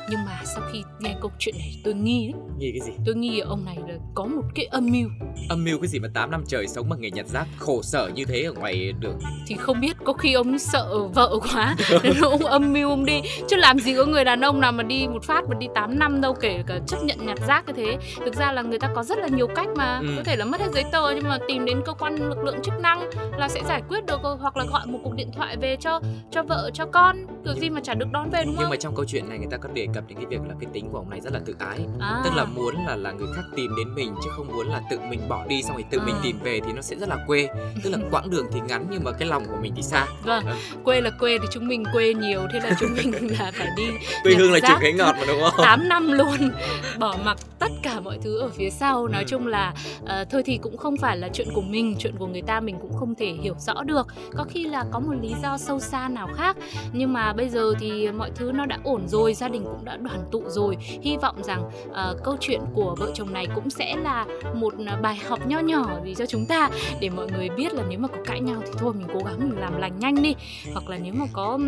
Nhưng 0.09 0.25
mà 0.25 0.39
sau 0.45 0.63
khi 0.71 0.83
nghe 0.99 1.15
câu 1.21 1.31
chuyện 1.39 1.55
này 1.57 1.81
tôi 1.83 1.93
nghi 1.93 2.31
đấy. 2.33 2.41
Nghi 2.57 2.71
cái 2.79 2.87
gì? 2.87 2.93
Tôi 3.05 3.15
nghi 3.15 3.39
ông 3.39 3.65
này 3.65 3.77
là 3.87 3.93
có 4.15 4.25
một 4.25 4.41
cái 4.55 4.65
âm 4.65 4.85
mưu 4.91 5.09
Âm 5.49 5.63
mưu 5.63 5.79
cái 5.79 5.87
gì 5.87 5.99
mà 5.99 6.07
8 6.13 6.31
năm 6.31 6.43
trời 6.47 6.67
sống 6.67 6.89
bằng 6.89 7.01
nghề 7.01 7.11
nhặt 7.11 7.25
rác 7.27 7.45
khổ 7.57 7.81
sở 7.83 8.09
như 8.15 8.25
thế 8.25 8.41
ở 8.43 8.53
ngoài 8.53 8.91
đường. 8.99 9.19
thì 9.47 9.55
không 9.55 9.79
biết 9.79 9.97
có 10.03 10.13
khi 10.13 10.33
ông 10.33 10.59
sợ 10.59 10.97
vợ 11.15 11.39
quá 11.53 11.75
nên 12.03 12.13
ông 12.21 12.45
âm 12.45 12.73
mưu 12.73 12.89
ông 12.89 13.05
đi 13.05 13.21
chứ 13.49 13.55
làm 13.55 13.79
gì 13.79 13.95
có 13.97 14.05
người 14.05 14.23
đàn 14.25 14.41
ông 14.41 14.59
nào 14.59 14.71
mà 14.71 14.83
đi 14.83 15.07
một 15.07 15.23
phát 15.23 15.43
mà 15.49 15.55
đi 15.59 15.67
8 15.75 15.99
năm 15.99 16.21
đâu 16.21 16.33
kể 16.33 16.63
cả 16.67 16.79
chấp 16.87 16.97
nhận 17.03 17.25
nhặt 17.25 17.37
rác 17.47 17.67
như 17.67 17.73
thế 17.73 17.97
thực 18.25 18.35
ra 18.35 18.51
là 18.51 18.61
người 18.61 18.79
ta 18.79 18.89
có 18.95 19.03
rất 19.03 19.17
là 19.17 19.27
nhiều 19.27 19.47
cách 19.47 19.67
mà 19.75 19.99
Ừ. 20.03 20.07
có 20.17 20.23
thể 20.23 20.35
là 20.35 20.45
mất 20.45 20.61
hết 20.61 20.67
giấy 20.73 20.83
tờ 20.91 21.11
nhưng 21.15 21.23
mà 21.23 21.37
tìm 21.47 21.65
đến 21.65 21.81
cơ 21.85 21.93
quan 21.93 22.15
lực 22.29 22.43
lượng 22.43 22.57
chức 22.63 22.73
năng 22.81 23.09
là 23.37 23.47
sẽ 23.49 23.61
giải 23.67 23.81
quyết 23.89 24.05
được 24.05 24.19
hoặc 24.39 24.57
là 24.57 24.65
gọi 24.65 24.85
một 24.85 24.99
cuộc 25.03 25.13
điện 25.15 25.31
thoại 25.35 25.57
về 25.57 25.75
cho 25.79 25.99
cho 26.31 26.43
vợ 26.43 26.69
cho 26.73 26.85
con 26.85 27.17
kiểu 27.45 27.53
gì 27.53 27.69
mà 27.69 27.81
chả 27.83 27.93
được 27.93 28.07
đón 28.11 28.29
về 28.29 28.43
đúng 28.43 28.51
Nhưng 28.53 28.61
không 28.61 28.69
mà 28.69 28.75
trong 28.75 28.95
câu 28.95 29.05
chuyện 29.05 29.29
này 29.29 29.37
người 29.37 29.47
ta 29.51 29.57
có 29.57 29.69
đề 29.73 29.87
cập 29.93 30.03
đến 30.07 30.17
cái 30.17 30.25
việc 30.25 30.39
là 30.47 30.55
cái 30.59 30.69
tính 30.73 30.89
của 30.91 30.97
ông 30.97 31.09
này 31.09 31.21
rất 31.21 31.33
là 31.33 31.39
tự 31.45 31.55
ái. 31.59 31.79
à, 31.99 32.21
Tức 32.23 32.29
là 32.35 32.45
muốn 32.45 32.75
là 32.87 32.95
là 32.95 33.11
người 33.11 33.27
khác 33.35 33.41
tìm 33.55 33.71
đến 33.77 33.95
mình 33.95 34.15
chứ 34.23 34.29
không 34.35 34.47
muốn 34.47 34.67
là 34.67 34.81
tự 34.91 34.99
mình 35.09 35.19
bỏ 35.29 35.45
đi 35.47 35.63
xong 35.63 35.73
rồi 35.75 35.85
tự 35.91 35.99
mình 36.05 36.15
À. 36.15 36.19
tìm 36.23 36.39
về 36.43 36.59
thì 36.65 36.73
nó 36.73 36.81
sẽ 36.81 36.95
rất 36.95 37.09
là 37.09 37.17
quê. 37.27 37.47
Tức 37.83 37.89
là 37.89 37.97
quãng 38.11 38.29
đường 38.29 38.45
thì 38.53 38.59
ngắn 38.67 38.85
nhưng 38.89 39.03
mà 39.03 39.11
cái 39.11 39.27
lòng 39.27 39.45
của 39.45 39.57
mình 39.61 39.73
thì 39.75 39.81
xa. 39.81 40.05
vâng 40.23 40.43
quê 40.83 41.01
là 41.01 41.09
quê 41.19 41.37
thì 41.41 41.47
chúng 41.51 41.67
mình 41.67 41.83
quê 41.93 42.13
nhiều 42.13 42.41
thế 42.53 42.59
là 42.59 42.71
chúng 42.79 42.89
mình 42.95 43.11
là 43.39 43.51
phải 43.53 43.67
đi 43.77 43.85
Quê 44.23 44.33
hương 44.35 44.51
là 44.51 44.59
rác. 44.59 44.67
trường 44.69 44.79
cái 44.81 44.93
ngọt 44.93 45.15
mà 45.19 45.25
đúng 45.27 45.41
không? 45.41 45.53
8 45.65 45.89
năm 45.89 46.11
luôn 46.11 46.51
bỏ 46.99 47.15
mặc 47.25 47.37
tất 47.59 47.71
cả 47.83 47.99
mọi 47.99 48.17
thứ 48.23 48.37
ở 48.39 48.49
phía 48.49 48.69
sau 48.69 49.07
nói 49.07 49.21
Ừ. 49.23 49.27
chung 49.29 49.47
là 49.47 49.73
ờ, 50.05 50.25
thôi 50.31 50.41
thì 50.45 50.57
cũng 50.57 50.77
không 50.77 50.97
phải 50.97 51.17
là 51.17 51.29
chuyện 51.33 51.47
của 51.53 51.61
mình 51.61 51.95
chuyện 51.99 52.15
của 52.19 52.27
người 52.27 52.41
ta 52.41 52.59
mình 52.59 52.77
cũng 52.81 52.93
không 52.99 53.15
thể 53.15 53.33
hiểu 53.41 53.55
rõ 53.59 53.83
được 53.83 54.07
có 54.37 54.43
khi 54.49 54.63
là 54.65 54.85
có 54.91 54.99
một 54.99 55.13
lý 55.21 55.33
do 55.43 55.57
sâu 55.57 55.79
xa 55.79 56.07
nào 56.09 56.29
khác 56.35 56.57
nhưng 56.93 57.13
mà 57.13 57.33
bây 57.33 57.49
giờ 57.49 57.73
thì 57.79 58.11
mọi 58.11 58.31
thứ 58.35 58.51
nó 58.51 58.65
đã 58.65 58.79
ổn 58.83 59.07
rồi 59.07 59.33
gia 59.33 59.47
đình 59.49 59.63
cũng 59.63 59.82
đã 59.85 59.97
đoàn 59.97 60.19
tụ 60.31 60.43
rồi 60.47 60.77
hy 61.01 61.17
vọng 61.21 61.35
rằng 61.43 61.63
ờ, 61.91 62.17
câu 62.23 62.37
chuyện 62.39 62.61
của 62.75 62.95
vợ 62.99 63.11
chồng 63.15 63.33
này 63.33 63.47
cũng 63.55 63.69
sẽ 63.69 63.95
là 63.95 64.25
một 64.53 64.73
ờ, 64.87 64.97
bài 65.01 65.15
học 65.15 65.47
nho 65.47 65.59
nhỏ 65.59 65.85
gì 66.05 66.15
cho 66.17 66.25
chúng 66.25 66.45
ta 66.45 66.69
để 67.01 67.09
mọi 67.09 67.27
người 67.31 67.49
biết 67.49 67.73
là 67.73 67.83
nếu 67.89 67.99
mà 67.99 68.07
có 68.07 68.17
cãi 68.25 68.39
nhau 68.39 68.61
thì 68.65 68.71
thôi 68.77 68.93
mình 68.93 69.07
cố 69.13 69.19
gắng 69.25 69.49
mình 69.49 69.59
làm 69.59 69.77
lành 69.77 69.99
nhanh 69.99 70.21
đi 70.23 70.35
hoặc 70.73 70.89
là 70.89 70.97
nếu 70.97 71.13
mà 71.13 71.25
có 71.33 71.59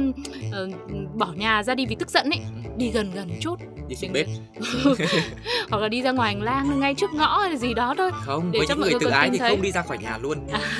ờ, 0.51 0.69
bỏ 1.15 1.27
nhà 1.35 1.63
ra 1.63 1.75
đi 1.75 1.85
vì 1.85 1.95
tức 1.95 2.09
giận 2.09 2.29
ấy 2.29 2.39
đi 2.77 2.89
gần 2.91 3.11
gần 3.15 3.27
một 3.27 3.35
chút 3.41 3.59
Đi 3.87 3.95
xuống 3.95 4.13
bếp. 4.13 4.27
hoặc 5.69 5.77
là 5.81 5.87
đi 5.87 6.01
ra 6.01 6.11
ngoài 6.11 6.33
hành 6.33 6.43
lang 6.43 6.79
ngay 6.79 6.93
trước 6.95 7.13
ngõ 7.13 7.37
hay 7.39 7.57
gì 7.57 7.73
đó 7.73 7.95
thôi 7.97 8.11
Không, 8.25 8.51
Để 8.51 8.59
với 8.59 8.67
cho 8.67 8.73
những 8.75 8.81
mọi 8.81 8.89
người 8.89 8.99
tự 8.99 9.07
ái 9.09 9.29
thì 9.31 9.37
thấy. 9.37 9.49
không 9.49 9.61
đi 9.61 9.71
ra 9.71 9.81
khỏi 9.81 9.97
nhà 9.97 10.17
luôn. 10.21 10.37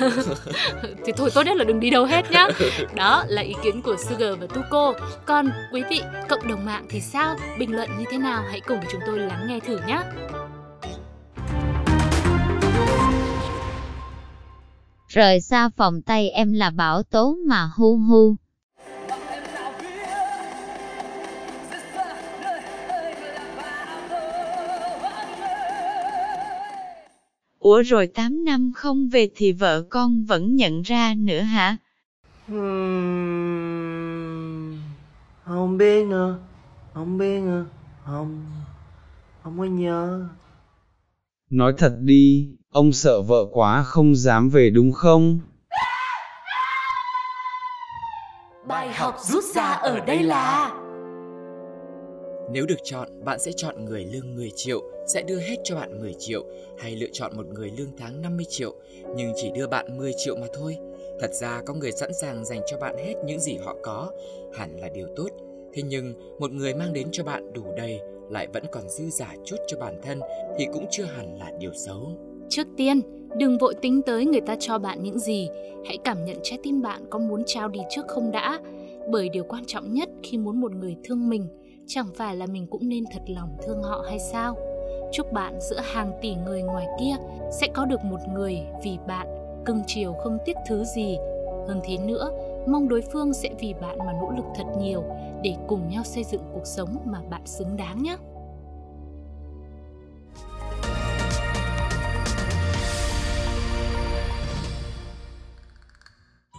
thì 1.06 1.12
thôi 1.16 1.30
tốt 1.34 1.42
nhất 1.46 1.56
là 1.56 1.64
đừng 1.64 1.80
đi 1.80 1.90
đâu 1.90 2.04
hết 2.04 2.30
nhá 2.30 2.48
đó 2.94 3.24
là 3.28 3.42
ý 3.42 3.54
kiến 3.62 3.82
của 3.82 3.96
Sugar 4.08 4.38
và 4.40 4.46
Tuko 4.46 4.92
còn 5.26 5.48
quý 5.72 5.82
vị 5.90 6.00
cộng 6.28 6.48
đồng 6.48 6.64
mạng 6.64 6.86
thì 6.88 7.00
sao 7.00 7.25
bình 7.58 7.76
luận 7.76 7.90
như 7.98 8.04
thế 8.10 8.18
nào 8.18 8.44
hãy 8.50 8.60
cùng 8.60 8.80
chúng 8.92 9.00
tôi 9.06 9.18
lắng 9.18 9.46
nghe 9.48 9.60
thử 9.60 9.78
nhé 9.86 10.02
Rời 15.08 15.40
xa 15.40 15.68
phòng 15.76 16.02
tay 16.02 16.30
em 16.30 16.52
là 16.52 16.70
bảo 16.70 17.02
tố 17.02 17.36
mà 17.46 17.70
hu 17.76 17.96
hu. 17.96 18.36
Ủa 27.58 27.82
rồi 27.82 28.06
8 28.06 28.44
năm 28.44 28.72
không 28.74 29.08
về 29.08 29.30
thì 29.36 29.52
vợ 29.52 29.82
con 29.90 30.24
vẫn 30.24 30.56
nhận 30.56 30.82
ra 30.82 31.14
nữa 31.14 31.40
hả? 31.40 31.76
Ừm, 32.48 33.86
không 35.44 35.78
biết 35.78 36.06
nữa 36.06 36.38
không 36.96 37.18
biết 37.18 37.40
nữa 37.40 37.64
không 38.04 38.46
không 39.42 39.58
có 39.58 39.64
nhớ 39.64 40.28
Nói 41.50 41.74
thật 41.78 41.92
đi, 42.00 42.48
ông 42.70 42.92
sợ 42.92 43.22
vợ 43.22 43.46
quá 43.52 43.82
không 43.82 44.14
dám 44.16 44.48
về 44.48 44.70
đúng 44.70 44.92
không? 44.92 45.40
Bài 48.68 48.92
học 48.92 49.16
rút 49.20 49.44
ra 49.44 49.62
ở 49.62 50.00
đây 50.00 50.22
là 50.22 50.74
Nếu 52.52 52.66
được 52.66 52.78
chọn, 52.84 53.24
bạn 53.24 53.38
sẽ 53.38 53.52
chọn 53.56 53.84
người 53.84 54.04
lương 54.04 54.36
10 54.36 54.50
triệu, 54.56 54.82
sẽ 55.06 55.22
đưa 55.22 55.38
hết 55.38 55.56
cho 55.64 55.76
bạn 55.76 56.00
10 56.00 56.14
triệu, 56.18 56.44
hay 56.78 56.96
lựa 56.96 57.10
chọn 57.12 57.36
một 57.36 57.46
người 57.46 57.70
lương 57.78 57.96
tháng 57.98 58.22
50 58.22 58.46
triệu, 58.48 58.74
nhưng 59.16 59.32
chỉ 59.36 59.50
đưa 59.54 59.66
bạn 59.66 59.98
10 59.98 60.12
triệu 60.16 60.36
mà 60.36 60.46
thôi. 60.54 60.76
Thật 61.20 61.30
ra 61.32 61.62
có 61.66 61.74
người 61.74 61.92
sẵn 61.92 62.10
sàng 62.20 62.44
dành 62.44 62.60
cho 62.70 62.78
bạn 62.78 62.96
hết 62.98 63.14
những 63.24 63.40
gì 63.40 63.56
họ 63.64 63.76
có, 63.82 64.10
hẳn 64.54 64.76
là 64.80 64.88
điều 64.94 65.06
tốt. 65.16 65.28
Thế 65.76 65.82
nhưng, 65.82 66.14
một 66.38 66.52
người 66.52 66.74
mang 66.74 66.92
đến 66.92 67.08
cho 67.12 67.24
bạn 67.24 67.52
đủ 67.52 67.62
đầy, 67.76 68.00
lại 68.30 68.46
vẫn 68.52 68.64
còn 68.72 68.88
dư 68.88 69.10
giả 69.10 69.34
chút 69.44 69.56
cho 69.66 69.78
bản 69.80 69.94
thân, 70.02 70.20
thì 70.58 70.66
cũng 70.72 70.86
chưa 70.90 71.04
hẳn 71.04 71.38
là 71.38 71.52
điều 71.58 71.72
xấu. 71.74 72.12
trước 72.48 72.66
tiên 72.76 73.00
đừng 73.36 73.58
vội 73.58 73.74
tính 73.74 74.02
tới 74.02 74.24
người 74.24 74.40
ta 74.40 74.56
cho 74.60 74.78
bạn 74.78 75.02
những 75.02 75.18
gì. 75.18 75.48
Hãy 75.86 75.98
cảm 76.04 76.24
nhận 76.24 76.36
trái 76.42 76.58
tim 76.62 76.82
bạn 76.82 77.04
có 77.10 77.18
muốn 77.18 77.42
trao 77.46 77.68
đi 77.68 77.80
trước 77.90 78.08
không 78.08 78.30
đã. 78.30 78.60
Bởi 79.10 79.28
điều 79.28 79.44
quan 79.44 79.64
trọng 79.64 79.94
nhất 79.94 80.08
khi 80.22 80.38
muốn 80.38 80.60
một 80.60 80.72
người 80.72 80.96
thương 81.04 81.28
mình 81.28 81.48
chẳng 81.86 82.06
phải 82.14 82.36
là 82.36 82.46
mình 82.46 82.66
cũng 82.66 82.88
nên 82.88 83.04
thật 83.12 83.22
lòng 83.26 83.56
thương 83.66 83.82
họ 83.82 84.04
hay 84.08 84.18
sao? 84.18 84.56
Chúc 85.12 85.32
bạn 85.32 85.58
giữa 85.60 85.80
hàng 85.80 86.12
tỷ 86.22 86.34
người 86.34 86.62
ngoài 86.62 86.86
kia 87.00 87.16
sẽ 87.60 87.66
có 87.74 87.84
được 87.84 88.04
một 88.04 88.20
người 88.34 88.58
vì 88.84 88.98
bạn 89.06 89.26
cưng 89.64 89.82
chiều 89.86 90.12
không 90.12 90.38
tiếc 90.44 90.56
thứ 90.68 90.84
gì. 90.96 91.16
Hơn 91.68 91.80
thế 91.84 91.98
nữa 91.98 92.30
mong 92.66 92.88
đối 92.88 93.00
phương 93.00 93.32
sẽ 93.32 93.48
vì 93.60 93.74
bạn 93.80 93.98
mà 93.98 94.12
nỗ 94.12 94.30
lực 94.30 94.44
thật 94.56 94.64
nhiều 94.78 95.04
để 95.42 95.54
cùng 95.68 95.88
nhau 95.88 96.04
xây 96.04 96.24
dựng 96.24 96.42
cuộc 96.54 96.64
sống 96.64 96.96
mà 97.06 97.18
bạn 97.30 97.46
xứng 97.46 97.76
đáng 97.76 98.02
nhé 98.02 98.16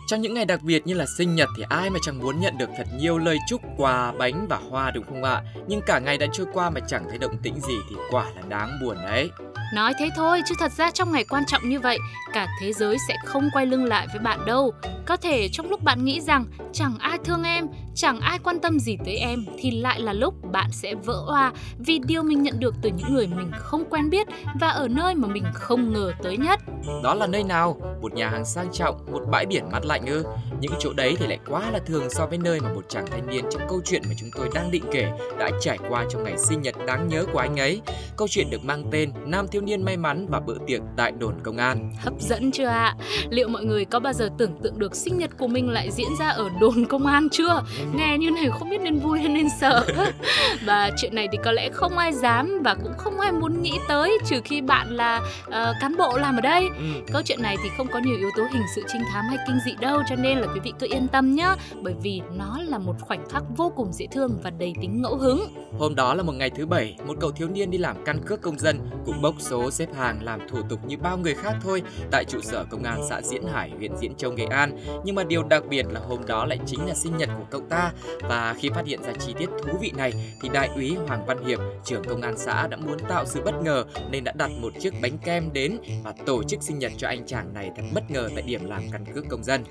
Trong 0.08 0.22
những 0.22 0.34
ngày 0.34 0.46
đặc 0.46 0.60
biệt 0.64 0.88
như 0.88 0.94
là 0.94 1.06
sinh 1.18 1.36
nhật 1.36 1.50
thì 1.58 1.64
ai 1.70 1.90
mà 1.90 2.00
chẳng 2.02 2.20
muốn 2.20 2.40
nhận 2.40 2.58
được 2.58 2.70
thật 2.78 2.88
nhiều 2.98 3.18
lời 3.18 3.38
chúc, 3.50 3.62
quà, 3.78 4.12
bánh 4.12 4.48
và 4.50 4.58
hoa 4.70 4.92
đúng 4.92 5.04
không 5.06 5.24
ạ? 5.24 5.44
Nhưng 5.68 5.82
cả 5.86 6.00
ngày 6.00 6.18
đã 6.18 6.28
trôi 6.34 6.48
qua 6.54 6.70
mà 6.70 6.80
chẳng 6.88 7.06
thấy 7.10 7.18
động 7.18 7.38
tĩnh 7.44 7.60
gì 7.60 7.76
thì 7.90 7.96
quả 8.12 8.32
là 8.36 8.42
đáng 8.50 8.80
buồn 8.82 8.98
đấy. 9.04 9.30
Nói 9.74 9.94
thế 10.00 10.10
thôi 10.16 10.42
chứ 10.46 10.56
thật 10.60 10.72
ra 10.72 10.92
trong 10.92 11.12
ngày 11.12 11.24
quan 11.24 11.46
trọng 11.46 11.70
như 11.70 11.80
vậy, 11.80 11.98
cả 12.34 12.48
thế 12.62 12.74
giới 12.74 12.98
sẽ 13.08 13.16
không 13.26 13.50
quay 13.54 13.66
lưng 13.66 13.86
lại 13.86 14.08
với 14.12 14.20
bạn 14.20 14.46
đâu. 14.46 14.74
Có 15.06 15.18
thể 15.18 15.48
trong 15.52 15.70
lúc 15.70 15.84
bạn 15.84 16.06
nghĩ 16.06 16.22
rằng 16.22 16.46
chẳng 16.74 16.98
ai 17.00 17.18
thương 17.24 17.44
em, 17.44 17.68
chẳng 17.96 18.20
ai 18.20 18.40
quan 18.40 18.60
tâm 18.60 18.80
gì 18.80 18.98
tới 19.06 19.16
em 19.16 19.46
thì 19.58 19.72
lại 19.72 20.00
là 20.00 20.14
lúc 20.14 20.34
bạn 20.52 20.72
sẽ 20.72 20.96
vỡ 20.96 21.24
hoa 21.28 21.52
vì 21.78 22.00
điều 22.00 22.24
mình 22.24 22.44
nhận 22.44 22.60
được 22.60 22.76
từ 22.82 22.90
những 22.98 23.14
người 23.14 23.28
mình 23.28 23.52
không 23.58 23.86
quen 23.90 24.10
biết 24.10 24.28
và 24.60 24.68
ở 24.68 24.88
nơi 24.88 25.16
mà 25.16 25.28
mình 25.28 25.44
không 25.54 25.94
ngờ 25.94 26.14
tới 26.24 26.38
nhất. 26.38 26.60
Đó 27.04 27.14
là 27.14 27.28
nơi 27.28 27.44
nào? 27.44 27.78
Một 28.02 28.14
nhà 28.14 28.30
hàng 28.30 28.46
sang 28.46 28.68
trọng, 28.74 29.06
một 29.12 29.22
bãi 29.32 29.46
biển 29.46 29.72
mát 29.72 29.86
lạnh 29.86 30.06
ư? 30.06 30.24
Những 30.60 30.74
chỗ 30.80 30.94
đấy 30.94 31.16
thì 31.20 31.28
lại 31.28 31.40
quá 31.48 31.72
là 31.72 31.80
thường 31.86 32.10
so 32.10 32.26
với 32.26 32.38
nơi 32.38 32.60
mà 32.60 32.74
một 32.74 32.86
chàng 32.90 33.06
thanh 33.12 33.28
niên 33.30 33.46
trong 33.52 33.62
câu 33.70 33.82
chuyện 33.86 34.02
mà 34.08 34.16
chúng 34.18 34.30
tôi 34.36 34.50
đang 34.54 34.72
định 34.72 34.84
kể 34.92 35.12
đã 35.40 35.50
trải 35.62 35.78
qua 35.90 36.06
trong 36.10 36.24
ngày 36.24 36.38
sinh 36.38 36.62
nhật 36.62 36.76
đáng 36.88 37.08
nhớ 37.08 37.26
của 37.34 37.40
anh 37.40 37.60
ấy. 37.60 37.82
Câu 38.18 38.28
chuyện 38.28 38.50
được 38.50 38.64
mang 38.64 38.84
tên 38.92 39.12
Nam 39.26 39.48
thiếu 39.48 39.62
niên 39.62 39.86
may 39.86 39.98
mắn 39.98 40.28
và 40.30 40.40
bữa 40.40 40.58
tiệc 40.68 40.82
tại 40.98 41.12
đồn 41.12 41.34
công 41.44 41.58
an. 41.58 41.94
Hấp 42.00 42.14
dẫn 42.20 42.52
chưa 42.52 42.66
ạ? 42.66 42.96
Liệu 43.30 43.48
mọi 43.48 43.64
người 43.64 43.86
có 43.86 44.00
bao 44.00 44.14
giờ 44.14 44.30
tưởng 44.38 44.60
tượng 44.64 44.80
được 44.80 44.96
sinh 44.96 45.18
nhật 45.18 45.32
của 45.38 45.48
mình 45.48 45.70
lại 45.70 45.92
diễn 45.92 46.16
ra 46.20 46.28
ở 46.28 46.50
đồn 46.62 46.86
công 46.86 47.06
an 47.06 47.30
chưa? 47.32 47.64
Nghe 47.96 48.18
như 48.18 48.32
này 48.32 48.50
không 48.60 48.70
biết 48.70 48.82
nên 48.82 49.00
vui 49.00 49.20
hay 49.20 49.30
nên 49.30 49.48
sợ. 49.62 49.86
và 50.66 50.92
chuyện 50.98 51.16
này 51.16 51.28
thì 51.32 51.38
có 51.44 51.52
lẽ 51.52 51.70
không 51.74 51.98
ai 51.98 52.14
dám 52.14 52.62
và 52.64 52.76
cũng 52.84 52.94
không 52.98 53.20
ai 53.20 53.32
muốn 53.32 53.62
nghĩ 53.62 53.74
tới 53.88 54.18
trừ 54.26 54.42
khi 54.44 54.62
bạn 54.62 54.96
là 54.96 55.22
uh, 55.48 55.54
cán 55.82 55.98
bộ 55.98 56.18
làm 56.18 56.38
ở 56.38 56.42
đây. 56.42 56.64
Ừ. 56.78 56.86
Câu 57.14 57.22
chuyện 57.26 57.42
này 57.42 57.58
thì 57.64 57.70
không 57.78 57.87
có 57.94 58.00
nhiều 58.00 58.18
yếu 58.18 58.30
tố 58.38 58.44
hình 58.52 58.64
sự 58.76 58.84
trinh 58.94 59.02
thám 59.14 59.26
hay 59.26 59.38
kinh 59.48 59.60
dị 59.66 59.72
đâu 59.80 60.02
cho 60.10 60.16
nên 60.16 60.38
là 60.38 60.48
quý 60.54 60.60
vị 60.64 60.74
cứ 60.80 60.88
yên 60.90 61.08
tâm 61.08 61.36
nhé 61.36 61.56
bởi 61.82 61.94
vì 62.04 62.22
nó 62.36 62.58
là 62.62 62.78
một 62.78 62.96
khoảnh 63.00 63.30
khắc 63.30 63.44
vô 63.58 63.72
cùng 63.76 63.94
dễ 63.94 64.08
thương 64.12 64.40
và 64.44 64.50
đầy 64.50 64.74
tính 64.82 65.02
ngẫu 65.02 65.16
hứng. 65.16 65.48
Hôm 65.80 65.96
đó 65.96 66.14
là 66.14 66.24
một 66.24 66.34
ngày 66.34 66.50
thứ 66.50 66.66
bảy, 66.66 66.96
một 67.08 67.14
cậu 67.20 67.32
thiếu 67.32 67.48
niên 67.48 67.72
đi 67.72 67.78
làm 67.78 68.04
căn 68.06 68.22
cước 68.26 68.42
công 68.42 68.60
dân 68.60 68.80
cũng 69.06 69.22
bốc 69.22 69.36
số 69.40 69.72
xếp 69.72 69.88
hàng 69.96 70.24
làm 70.24 70.40
thủ 70.50 70.62
tục 70.70 70.80
như 70.86 70.98
bao 70.98 71.18
người 71.18 71.36
khác 71.36 71.54
thôi 71.64 71.82
tại 72.12 72.26
trụ 72.26 72.42
sở 72.42 72.66
công 72.70 72.84
an 72.84 73.02
xã 73.10 73.22
Diễn 73.22 73.44
Hải, 73.54 73.72
huyện 73.78 73.98
Diễn 73.98 74.16
Châu, 74.16 74.32
Nghệ 74.32 74.46
An. 74.46 74.78
Nhưng 75.04 75.16
mà 75.16 75.24
điều 75.24 75.44
đặc 75.44 75.64
biệt 75.70 75.86
là 75.90 76.00
hôm 76.00 76.26
đó 76.26 76.46
lại 76.46 76.60
chính 76.66 76.88
là 76.88 76.94
sinh 76.94 77.18
nhật 77.18 77.30
của 77.38 77.46
cậu 77.50 77.62
ta 77.70 77.92
và 78.22 78.56
khi 78.58 78.70
phát 78.70 78.86
hiện 78.86 79.04
ra 79.04 79.14
chi 79.20 79.34
tiết 79.38 79.50
thú 79.64 79.78
vị 79.82 79.92
này 79.98 80.14
thì 80.42 80.50
đại 80.50 80.70
úy 80.76 80.98
Hoàng 81.08 81.26
Văn 81.26 81.46
Hiệp, 81.46 81.60
trưởng 81.86 82.04
công 82.04 82.22
an 82.22 82.38
xã 82.38 82.68
đã 82.68 82.78
muốn 82.78 82.98
tạo 83.10 83.26
sự 83.26 83.42
bất 83.46 83.62
ngờ 83.64 83.84
nên 84.12 84.24
đã 84.24 84.34
đặt 84.36 84.52
một 84.62 84.74
chiếc 84.80 84.94
bánh 85.02 85.18
kem 85.18 85.54
đến 85.54 85.78
và 86.04 86.14
tổ 86.26 86.44
chức 86.44 86.64
sinh 86.64 86.80
nhật 86.80 86.92
cho 86.98 87.08
anh 87.08 87.26
chàng 87.26 87.54
này 87.54 87.72
bất 87.94 88.12
ngờ 88.12 88.30
tại 88.36 88.44
điểm 88.48 88.66
làm 88.66 88.82
căn 88.92 89.06
cước 89.14 89.26
công 89.30 89.44
dân. 89.44 89.64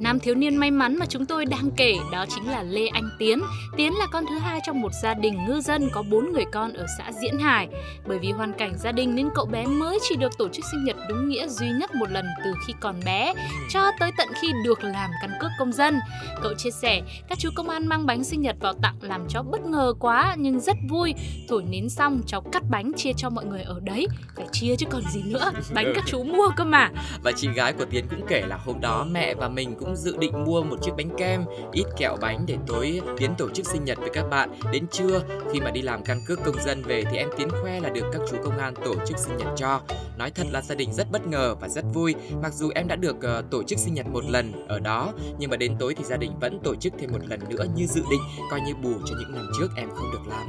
Nam 0.00 0.20
thiếu 0.20 0.34
niên 0.34 0.56
may 0.56 0.70
mắn 0.70 0.96
mà 0.96 1.06
chúng 1.06 1.26
tôi 1.26 1.46
đang 1.46 1.70
kể 1.76 1.96
đó 2.12 2.24
chính 2.34 2.50
là 2.50 2.62
Lê 2.62 2.86
Anh 2.86 3.10
Tiến. 3.18 3.42
Tiến 3.76 3.92
là 3.98 4.06
con 4.12 4.24
thứ 4.30 4.38
hai 4.38 4.60
trong 4.66 4.80
một 4.80 4.92
gia 5.02 5.14
đình 5.14 5.44
ngư 5.44 5.60
dân 5.60 5.88
có 5.92 6.02
bốn 6.02 6.32
người 6.32 6.44
con 6.52 6.72
ở 6.72 6.86
xã 6.98 7.12
Diễn 7.22 7.38
Hải. 7.38 7.68
Bởi 8.06 8.18
vì 8.18 8.30
hoàn 8.30 8.52
cảnh 8.52 8.72
gia 8.78 8.92
đình 8.92 9.14
nên 9.14 9.28
cậu 9.34 9.46
bé 9.46 9.66
mới 9.66 9.98
chỉ 10.08 10.16
được 10.16 10.32
tổ 10.38 10.48
chức 10.48 10.64
sinh 10.70 10.84
nhật 10.84 10.96
đúng 11.08 11.28
nghĩa 11.28 11.48
duy 11.48 11.70
nhất 11.70 11.94
một 11.94 12.10
lần 12.10 12.26
từ 12.44 12.52
khi 12.66 12.72
còn 12.80 13.00
bé 13.04 13.34
cho 13.70 13.90
tới 14.00 14.10
tận 14.18 14.28
khi 14.40 14.52
được 14.64 14.84
làm 14.84 15.10
căn 15.22 15.30
cước 15.40 15.50
công 15.58 15.72
dân. 15.72 15.98
Cậu 16.42 16.54
chia 16.58 16.70
sẻ, 16.70 17.02
các 17.28 17.38
chú 17.38 17.50
công 17.54 17.68
an 17.68 17.86
mang 17.86 18.06
bánh 18.06 18.24
sinh 18.24 18.42
nhật 18.42 18.56
vào 18.60 18.74
tặng 18.82 18.96
làm 19.00 19.28
cháu 19.28 19.42
bất 19.42 19.60
ngờ 19.60 19.94
quá 20.00 20.34
nhưng 20.38 20.60
rất 20.60 20.76
vui. 20.88 21.14
Thổi 21.48 21.64
nến 21.70 21.88
xong 21.88 22.20
cháu 22.26 22.40
cắt 22.40 22.62
bánh 22.70 22.92
chia 22.96 23.12
cho 23.16 23.30
mọi 23.30 23.44
người 23.44 23.62
ở 23.62 23.80
đấy. 23.82 24.06
Phải 24.36 24.46
chia 24.52 24.76
chứ 24.76 24.86
còn 24.90 25.02
gì 25.12 25.22
nữa, 25.22 25.50
bánh 25.74 25.92
các 25.94 26.04
chú 26.06 26.24
mua 26.24 26.50
cơ 26.56 26.64
mà. 26.64 26.90
Và 27.22 27.32
chị 27.36 27.48
gái 27.52 27.72
của 27.72 27.84
Tiến 27.90 28.04
cũng 28.10 28.26
kể 28.28 28.42
là 28.46 28.56
hôm 28.56 28.80
đó 28.80 29.06
mẹ 29.10 29.34
và 29.34 29.48
mình 29.48 29.74
cũng 29.80 29.96
dự 29.96 30.16
định 30.16 30.44
mua 30.44 30.62
một 30.62 30.76
chiếc 30.82 30.92
bánh 30.96 31.10
kem, 31.18 31.44
ít 31.72 31.84
kẹo 31.96 32.16
bánh 32.20 32.44
để 32.46 32.56
tối 32.66 33.00
Tiến 33.18 33.34
tổ 33.38 33.48
chức 33.50 33.66
sinh 33.66 33.84
nhật 33.84 33.98
với 33.98 34.10
các 34.12 34.24
bạn. 34.30 34.50
Đến 34.72 34.86
trưa 34.88 35.22
khi 35.52 35.60
mà 35.60 35.70
đi 35.70 35.82
làm 35.82 36.04
căn 36.04 36.20
cước 36.26 36.38
công 36.44 36.62
dân 36.64 36.82
về 36.82 37.04
thì 37.10 37.16
em 37.16 37.28
Tiến 37.38 37.48
khoe 37.62 37.80
là 37.80 37.88
được 37.88 38.04
các 38.12 38.20
chú 38.30 38.36
công 38.44 38.58
an 38.58 38.74
tổ 38.84 38.94
chức 39.06 39.18
sinh 39.18 39.36
nhật 39.36 39.48
cho. 39.56 39.80
Nói 40.18 40.30
thật 40.30 40.46
là 40.50 40.62
gia 40.62 40.74
đình 40.74 40.92
rất 40.92 41.10
bất 41.12 41.26
ngờ 41.26 41.54
và 41.60 41.68
rất 41.68 41.84
vui. 41.94 42.14
Mặc 42.42 42.52
dù 42.54 42.70
em 42.74 42.88
đã 42.88 42.96
được 42.96 43.16
uh, 43.16 43.50
tổ 43.50 43.62
chức 43.62 43.78
sinh 43.78 43.94
nhật 43.94 44.06
một 44.06 44.24
lần 44.24 44.66
ở 44.68 44.78
đó, 44.78 45.12
nhưng 45.38 45.50
mà 45.50 45.56
đến 45.56 45.76
tối 45.78 45.94
thì 45.94 46.04
gia 46.04 46.16
đình 46.16 46.32
vẫn 46.40 46.60
tổ 46.64 46.74
chức 46.74 46.92
thêm 46.98 47.12
một 47.12 47.28
lần 47.28 47.40
nữa 47.48 47.64
như 47.76 47.86
dự 47.86 48.02
định, 48.10 48.20
coi 48.50 48.60
như 48.60 48.74
bù 48.82 48.92
cho 49.06 49.14
những 49.20 49.34
năm 49.34 49.50
trước 49.58 49.68
em 49.76 49.88
không 49.94 50.10
được 50.12 50.28
làm. 50.28 50.46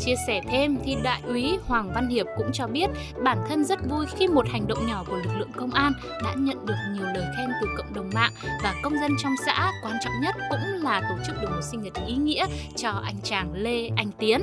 Chia 0.00 0.14
sẻ 0.26 0.40
thêm 0.50 0.78
thì 0.84 0.96
đại 1.02 1.22
úy 1.26 1.58
Hoàng 1.66 1.92
Văn 1.94 2.08
Hiệp 2.08 2.26
cũng 2.36 2.52
cho 2.52 2.66
biết 2.66 2.90
bản 3.24 3.38
thân 3.48 3.64
rất 3.64 3.78
vui 3.90 4.06
khi 4.16 4.28
một 4.28 4.48
hành 4.48 4.66
động 4.66 4.86
nhỏ 4.86 5.04
của 5.08 5.16
lực 5.16 5.30
lượng 5.38 5.50
công 5.56 5.70
an 5.70 5.92
đã 6.24 6.34
nhận 6.44 6.66
được 6.66 6.74
nhiều 6.94 7.04
lời 7.04 7.24
khen 7.36 7.50
từ 7.60 7.66
cộng 7.76 7.94
đồng 7.94 8.10
mạng 8.14 8.32
và 8.62 8.74
công 8.82 8.94
dân 9.00 9.10
trong 9.22 9.32
xã. 9.46 9.72
Quan 9.82 9.94
trọng 10.04 10.12
nhất 10.22 10.34
cũng 10.50 10.82
là 10.82 11.00
tổ 11.00 11.24
chức 11.26 11.36
được 11.42 11.48
một 11.50 11.62
sinh 11.70 11.82
nhật 11.82 11.94
ý 12.06 12.14
nghĩa 12.14 12.46
cho 12.76 12.90
anh 12.90 13.16
chàng 13.22 13.52
Lê 13.54 13.88
Anh 13.96 14.10
Tiến. 14.18 14.40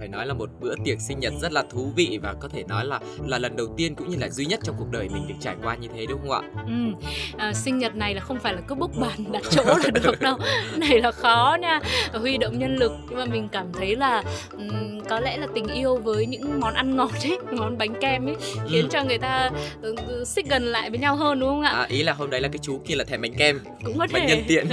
phải 0.00 0.08
nói 0.08 0.26
là 0.26 0.34
một 0.34 0.50
bữa 0.60 0.74
tiệc 0.84 1.00
sinh 1.00 1.20
nhật 1.20 1.32
rất 1.40 1.52
là 1.52 1.64
thú 1.70 1.92
vị 1.96 2.18
và 2.22 2.34
có 2.40 2.48
thể 2.48 2.64
nói 2.68 2.84
là 2.84 3.00
là 3.26 3.38
lần 3.38 3.56
đầu 3.56 3.66
tiên 3.76 3.94
cũng 3.94 4.10
như 4.10 4.16
là 4.20 4.28
duy 4.28 4.44
nhất 4.44 4.60
trong 4.62 4.74
cuộc 4.78 4.90
đời 4.90 5.08
mình 5.08 5.28
được 5.28 5.34
trải 5.40 5.54
qua 5.62 5.76
như 5.76 5.88
thế 5.94 6.06
đúng 6.06 6.20
không 6.20 6.30
ạ? 6.30 6.40
Ừ, 6.66 7.06
à, 7.36 7.52
sinh 7.52 7.78
nhật 7.78 7.96
này 7.96 8.14
là 8.14 8.20
không 8.20 8.38
phải 8.38 8.54
là 8.54 8.60
cứ 8.68 8.74
book 8.74 8.90
bàn 9.00 9.32
đặt 9.32 9.42
chỗ 9.50 9.64
là 9.64 9.90
được 9.90 10.20
đâu, 10.20 10.38
này 10.76 11.00
là 11.00 11.12
khó 11.12 11.56
nha, 11.60 11.80
huy 12.12 12.38
động 12.38 12.58
nhân 12.58 12.76
lực 12.76 12.92
nhưng 13.08 13.18
mà 13.18 13.24
mình 13.24 13.48
cảm 13.52 13.66
thấy 13.72 13.96
là 13.96 14.22
um, 14.52 15.00
có 15.08 15.20
lẽ 15.20 15.36
là 15.36 15.46
tình 15.54 15.66
yêu 15.66 15.96
với 15.96 16.26
những 16.26 16.60
món 16.60 16.74
ăn 16.74 16.96
ngọt 16.96 17.10
ấy, 17.22 17.38
món 17.52 17.78
bánh 17.78 17.94
kem 18.00 18.26
ấy 18.26 18.36
khiến 18.70 18.82
ừ. 18.82 18.88
cho 18.90 19.04
người 19.04 19.18
ta 19.18 19.50
uh, 19.90 20.28
xích 20.28 20.46
gần 20.50 20.64
lại 20.64 20.90
với 20.90 20.98
nhau 20.98 21.16
hơn 21.16 21.40
đúng 21.40 21.48
không 21.48 21.62
ạ? 21.62 21.70
À, 21.70 21.86
ý 21.88 22.02
là 22.02 22.12
hôm 22.12 22.30
đấy 22.30 22.40
là 22.40 22.48
cái 22.48 22.58
chú 22.62 22.80
kia 22.86 22.94
là 22.94 23.04
thèm 23.04 23.22
bánh 23.22 23.34
kem, 23.34 23.60
cũng 23.84 23.98
có 23.98 24.06
thể. 24.10 24.26
nhân 24.28 24.44
tiện. 24.48 24.68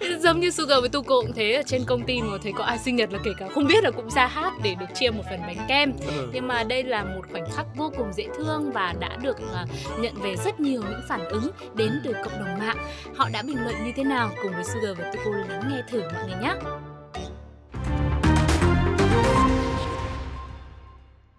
Giống 0.20 0.40
như 0.40 0.50
Sugar 0.50 0.80
với 0.80 0.88
Tuko 0.88 1.20
cũng 1.20 1.32
thế 1.32 1.52
ở 1.52 1.62
trên 1.66 1.84
công 1.84 2.02
ty 2.02 2.22
mà 2.22 2.38
thấy 2.42 2.52
có 2.58 2.64
ai 2.64 2.78
sinh 2.78 2.96
nhật 2.96 3.12
là 3.12 3.18
kể 3.24 3.30
cả 3.38 3.48
không 3.54 3.66
biết 3.66 3.84
là 3.84 3.90
cũng 3.96 4.10
ra 4.10 4.26
hát 4.26 4.52
để 4.62 4.74
được 4.80 4.86
chia 4.94 5.10
một 5.10 5.22
phần 5.30 5.40
bánh 5.40 5.66
kem. 5.68 5.92
Ừ. 6.06 6.30
nhưng 6.34 6.48
mà 6.48 6.64
đây 6.64 6.84
là 6.84 7.04
một 7.04 7.22
khoảnh 7.32 7.50
khắc 7.56 7.66
vô 7.76 7.92
cùng 7.96 8.12
dễ 8.12 8.28
thương 8.36 8.72
và 8.72 8.94
đã 9.00 9.16
được 9.22 9.36
uh, 9.36 10.00
nhận 10.00 10.14
về 10.22 10.36
rất 10.44 10.60
nhiều 10.60 10.82
những 10.82 11.00
phản 11.08 11.24
ứng 11.24 11.50
đến 11.74 11.90
từ 12.04 12.12
cộng 12.12 12.38
đồng 12.38 12.58
mạng. 12.58 12.76
Họ 13.14 13.28
đã 13.32 13.42
bình 13.42 13.58
luận 13.64 13.74
như 13.84 13.92
thế 13.96 14.04
nào 14.04 14.30
cùng 14.42 14.52
với 14.52 14.64
Sugar 14.64 14.98
và 14.98 15.12
Tuko 15.12 15.30
lắng 15.48 15.62
nghe 15.70 15.82
thử 15.90 16.00
mọi 16.00 16.26
người 16.26 16.42
nhé. 16.42 16.54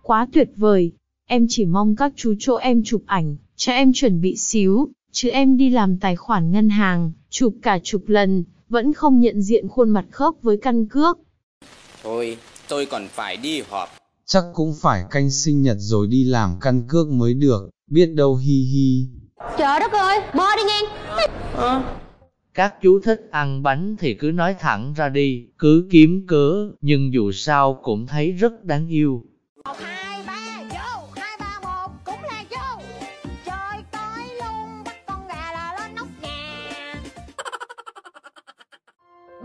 Quá 0.02 0.28
tuyệt 0.34 0.50
vời. 0.56 0.92
Em 1.28 1.46
chỉ 1.50 1.66
mong 1.66 1.96
các 1.96 2.14
chú 2.16 2.34
chỗ 2.40 2.56
em 2.56 2.84
chụp 2.84 3.04
ảnh 3.06 3.36
cho 3.56 3.74
em 3.74 3.94
chuẩn 3.94 4.22
bị 4.22 4.36
xíu 4.38 4.90
chứ 5.12 5.30
em 5.30 5.58
đi 5.58 5.70
làm 5.70 5.98
tài 5.98 6.16
khoản 6.16 6.52
ngân 6.52 6.70
hàng 6.70 7.12
chụp 7.30 7.56
cả 7.62 7.80
chục 7.84 8.04
lần 8.08 8.44
vẫn 8.70 8.94
không 8.94 9.20
nhận 9.20 9.42
diện 9.42 9.68
khuôn 9.68 9.90
mặt 9.90 10.06
khớp 10.12 10.34
với 10.42 10.58
căn 10.58 10.88
cước 10.88 11.18
Thôi, 12.06 12.38
tôi 12.68 12.86
còn 12.86 13.08
phải 13.08 13.38
đi 13.38 13.62
họp. 13.62 13.90
Chắc 14.26 14.44
cũng 14.54 14.74
phải 14.82 15.04
canh 15.12 15.32
sinh 15.32 15.62
nhật 15.62 15.78
rồi 15.80 16.08
đi 16.08 16.24
làm 16.24 16.58
căn 16.62 16.84
cước 16.88 17.08
mới 17.08 17.34
được, 17.34 17.70
biết 17.88 18.06
đâu 18.06 18.36
hi 18.36 18.64
hi. 18.74 19.08
Trời 19.58 19.80
đất 19.80 19.92
ơi, 19.92 20.20
bơ 20.36 20.44
đi 20.56 20.62
ngang. 20.64 20.84
À. 21.58 21.98
Các 22.54 22.74
chú 22.82 23.00
thích 23.04 23.28
ăn 23.32 23.64
bánh 23.64 23.96
thì 24.00 24.14
cứ 24.14 24.32
nói 24.32 24.56
thẳng 24.60 24.94
ra 24.94 25.10
đi, 25.10 25.46
cứ 25.60 25.88
kiếm 25.92 26.26
cớ, 26.28 26.70
nhưng 26.82 27.14
dù 27.14 27.32
sao 27.32 27.80
cũng 27.84 28.08
thấy 28.08 28.32
rất 28.32 28.64
đáng 28.64 28.88
yêu. 28.88 29.26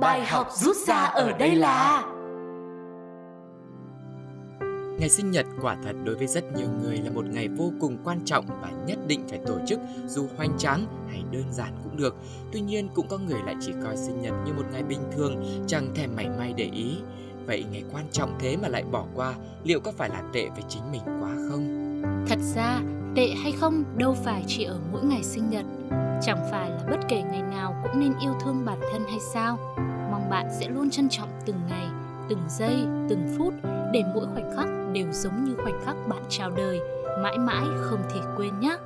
Bài 0.00 0.26
học 0.26 0.48
rút 0.54 0.76
ra 0.86 1.04
ở 1.04 1.32
đây 1.38 1.54
là 1.54 2.04
Ngày 5.00 5.08
sinh 5.08 5.30
nhật 5.30 5.46
quả 5.62 5.76
thật 5.84 5.96
đối 6.04 6.14
với 6.14 6.26
rất 6.26 6.44
nhiều 6.56 6.68
người 6.82 6.98
là 6.98 7.10
một 7.10 7.24
ngày 7.30 7.48
vô 7.48 7.72
cùng 7.80 7.98
quan 8.04 8.20
trọng 8.24 8.46
và 8.62 8.70
nhất 8.86 8.98
định 9.06 9.20
phải 9.28 9.38
tổ 9.46 9.58
chức 9.66 9.80
dù 10.06 10.26
hoành 10.36 10.58
tráng 10.58 10.86
hay 11.08 11.22
đơn 11.30 11.44
giản 11.52 11.72
cũng 11.84 11.96
được. 11.96 12.16
Tuy 12.52 12.60
nhiên 12.60 12.88
cũng 12.94 13.06
có 13.08 13.18
người 13.18 13.40
lại 13.46 13.54
chỉ 13.60 13.72
coi 13.84 13.96
sinh 13.96 14.22
nhật 14.22 14.32
như 14.46 14.52
một 14.52 14.62
ngày 14.72 14.82
bình 14.82 15.00
thường, 15.16 15.64
chẳng 15.66 15.94
thèm 15.94 16.16
mảy 16.16 16.28
may 16.38 16.54
để 16.56 16.70
ý. 16.72 16.96
Vậy 17.46 17.64
ngày 17.72 17.84
quan 17.92 18.04
trọng 18.12 18.38
thế 18.40 18.56
mà 18.56 18.68
lại 18.68 18.84
bỏ 18.92 19.06
qua, 19.14 19.34
liệu 19.64 19.80
có 19.80 19.92
phải 19.92 20.08
là 20.08 20.22
tệ 20.32 20.48
với 20.48 20.62
chính 20.68 20.82
mình 20.92 21.02
quá 21.04 21.36
không? 21.50 22.02
Thật 22.28 22.38
ra, 22.54 22.80
tệ 23.16 23.28
hay 23.42 23.52
không 23.52 23.84
đâu 23.96 24.16
phải 24.24 24.44
chỉ 24.46 24.64
ở 24.64 24.80
mỗi 24.92 25.04
ngày 25.04 25.22
sinh 25.22 25.50
nhật. 25.50 25.64
Chẳng 26.22 26.48
phải 26.50 26.70
là 26.70 26.82
bất 26.90 26.98
kể 27.08 27.22
ngày 27.22 27.42
nào 27.42 27.74
cũng 27.82 28.00
nên 28.00 28.12
yêu 28.20 28.32
thương 28.44 28.64
bản 28.64 28.78
thân 28.92 29.02
hay 29.08 29.20
sao? 29.34 29.58
Mong 30.10 30.30
bạn 30.30 30.46
sẽ 30.60 30.68
luôn 30.68 30.90
trân 30.90 31.08
trọng 31.08 31.28
từng 31.46 31.60
ngày, 31.68 31.86
từng 32.28 32.42
giây, 32.48 32.76
từng 33.08 33.34
phút 33.38 33.54
để 33.92 34.02
mỗi 34.14 34.26
khoảnh 34.34 34.56
khắc 34.56 34.79
đều 34.92 35.06
giống 35.12 35.44
như 35.44 35.54
khoảnh 35.62 35.80
khắc 35.84 35.96
bạn 36.08 36.22
chào 36.28 36.50
đời, 36.50 36.80
mãi 37.22 37.38
mãi 37.38 37.64
không 37.80 38.02
thể 38.10 38.20
quên 38.36 38.60
nhé. 38.60 38.76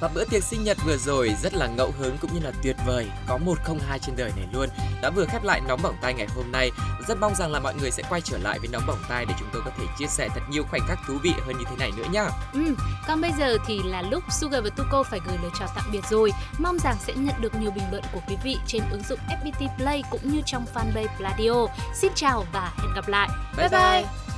Và 0.00 0.08
bữa 0.08 0.24
tiệc 0.24 0.44
sinh 0.44 0.64
nhật 0.64 0.76
vừa 0.84 0.96
rồi 0.96 1.34
rất 1.42 1.54
là 1.54 1.66
ngẫu 1.66 1.92
hứng 1.98 2.16
cũng 2.20 2.34
như 2.34 2.40
là 2.40 2.52
tuyệt 2.62 2.76
vời, 2.86 3.10
có 3.28 3.38
một 3.38 3.58
không 3.64 3.78
hai 3.88 3.98
trên 3.98 4.16
đời 4.16 4.32
này 4.36 4.46
luôn. 4.52 4.68
Đã 5.02 5.10
vừa 5.10 5.24
khép 5.24 5.44
lại 5.44 5.60
nóng 5.68 5.82
bỏng 5.82 5.94
tay 6.02 6.14
ngày 6.14 6.26
hôm 6.36 6.52
nay. 6.52 6.70
Rất 7.08 7.18
mong 7.20 7.34
rằng 7.34 7.52
là 7.52 7.60
mọi 7.60 7.74
người 7.74 7.90
sẽ 7.90 8.02
quay 8.08 8.20
trở 8.20 8.38
lại 8.38 8.58
với 8.58 8.68
nóng 8.72 8.86
bỏng 8.86 9.02
tay 9.08 9.24
để 9.28 9.34
chúng 9.38 9.48
tôi 9.52 9.62
có 9.64 9.70
thể 9.78 9.84
chia 9.98 10.06
sẻ 10.06 10.28
thật 10.34 10.40
nhiều 10.50 10.64
khoảnh 10.70 10.82
khắc 10.88 10.98
thú 11.06 11.14
vị 11.22 11.32
hơn 11.46 11.58
như 11.58 11.64
thế 11.70 11.76
này 11.78 11.90
nữa 11.96 12.06
nhá. 12.12 12.28
Ừ, 12.52 12.74
còn 13.08 13.20
bây 13.20 13.32
giờ 13.38 13.56
thì 13.66 13.80
là 13.84 14.02
lúc 14.02 14.24
Sugar 14.30 14.64
và 14.64 14.70
Tuko 14.70 15.02
phải 15.02 15.20
gửi 15.26 15.38
lời 15.42 15.50
chào 15.58 15.68
tạm 15.74 15.84
biệt 15.92 16.04
rồi. 16.10 16.32
Mong 16.58 16.78
rằng 16.78 16.96
sẽ 17.06 17.12
nhận 17.16 17.34
được 17.40 17.54
nhiều 17.54 17.70
bình 17.70 17.84
luận 17.90 18.02
của 18.12 18.20
quý 18.28 18.36
vị 18.44 18.56
trên 18.66 18.82
ứng 18.90 19.02
dụng 19.08 19.18
FPT 19.28 19.76
Play 19.76 20.02
cũng 20.10 20.32
như 20.32 20.40
trong 20.46 20.66
fanpage 20.74 21.16
Pladio. 21.16 21.66
Xin 21.94 22.12
chào 22.14 22.46
và 22.52 22.72
hẹn 22.78 22.94
gặp 22.94 23.08
lại. 23.08 23.28
Bye 23.56 23.68
bye. 23.68 23.80
bye. 23.80 24.02
Ôi 24.02 24.37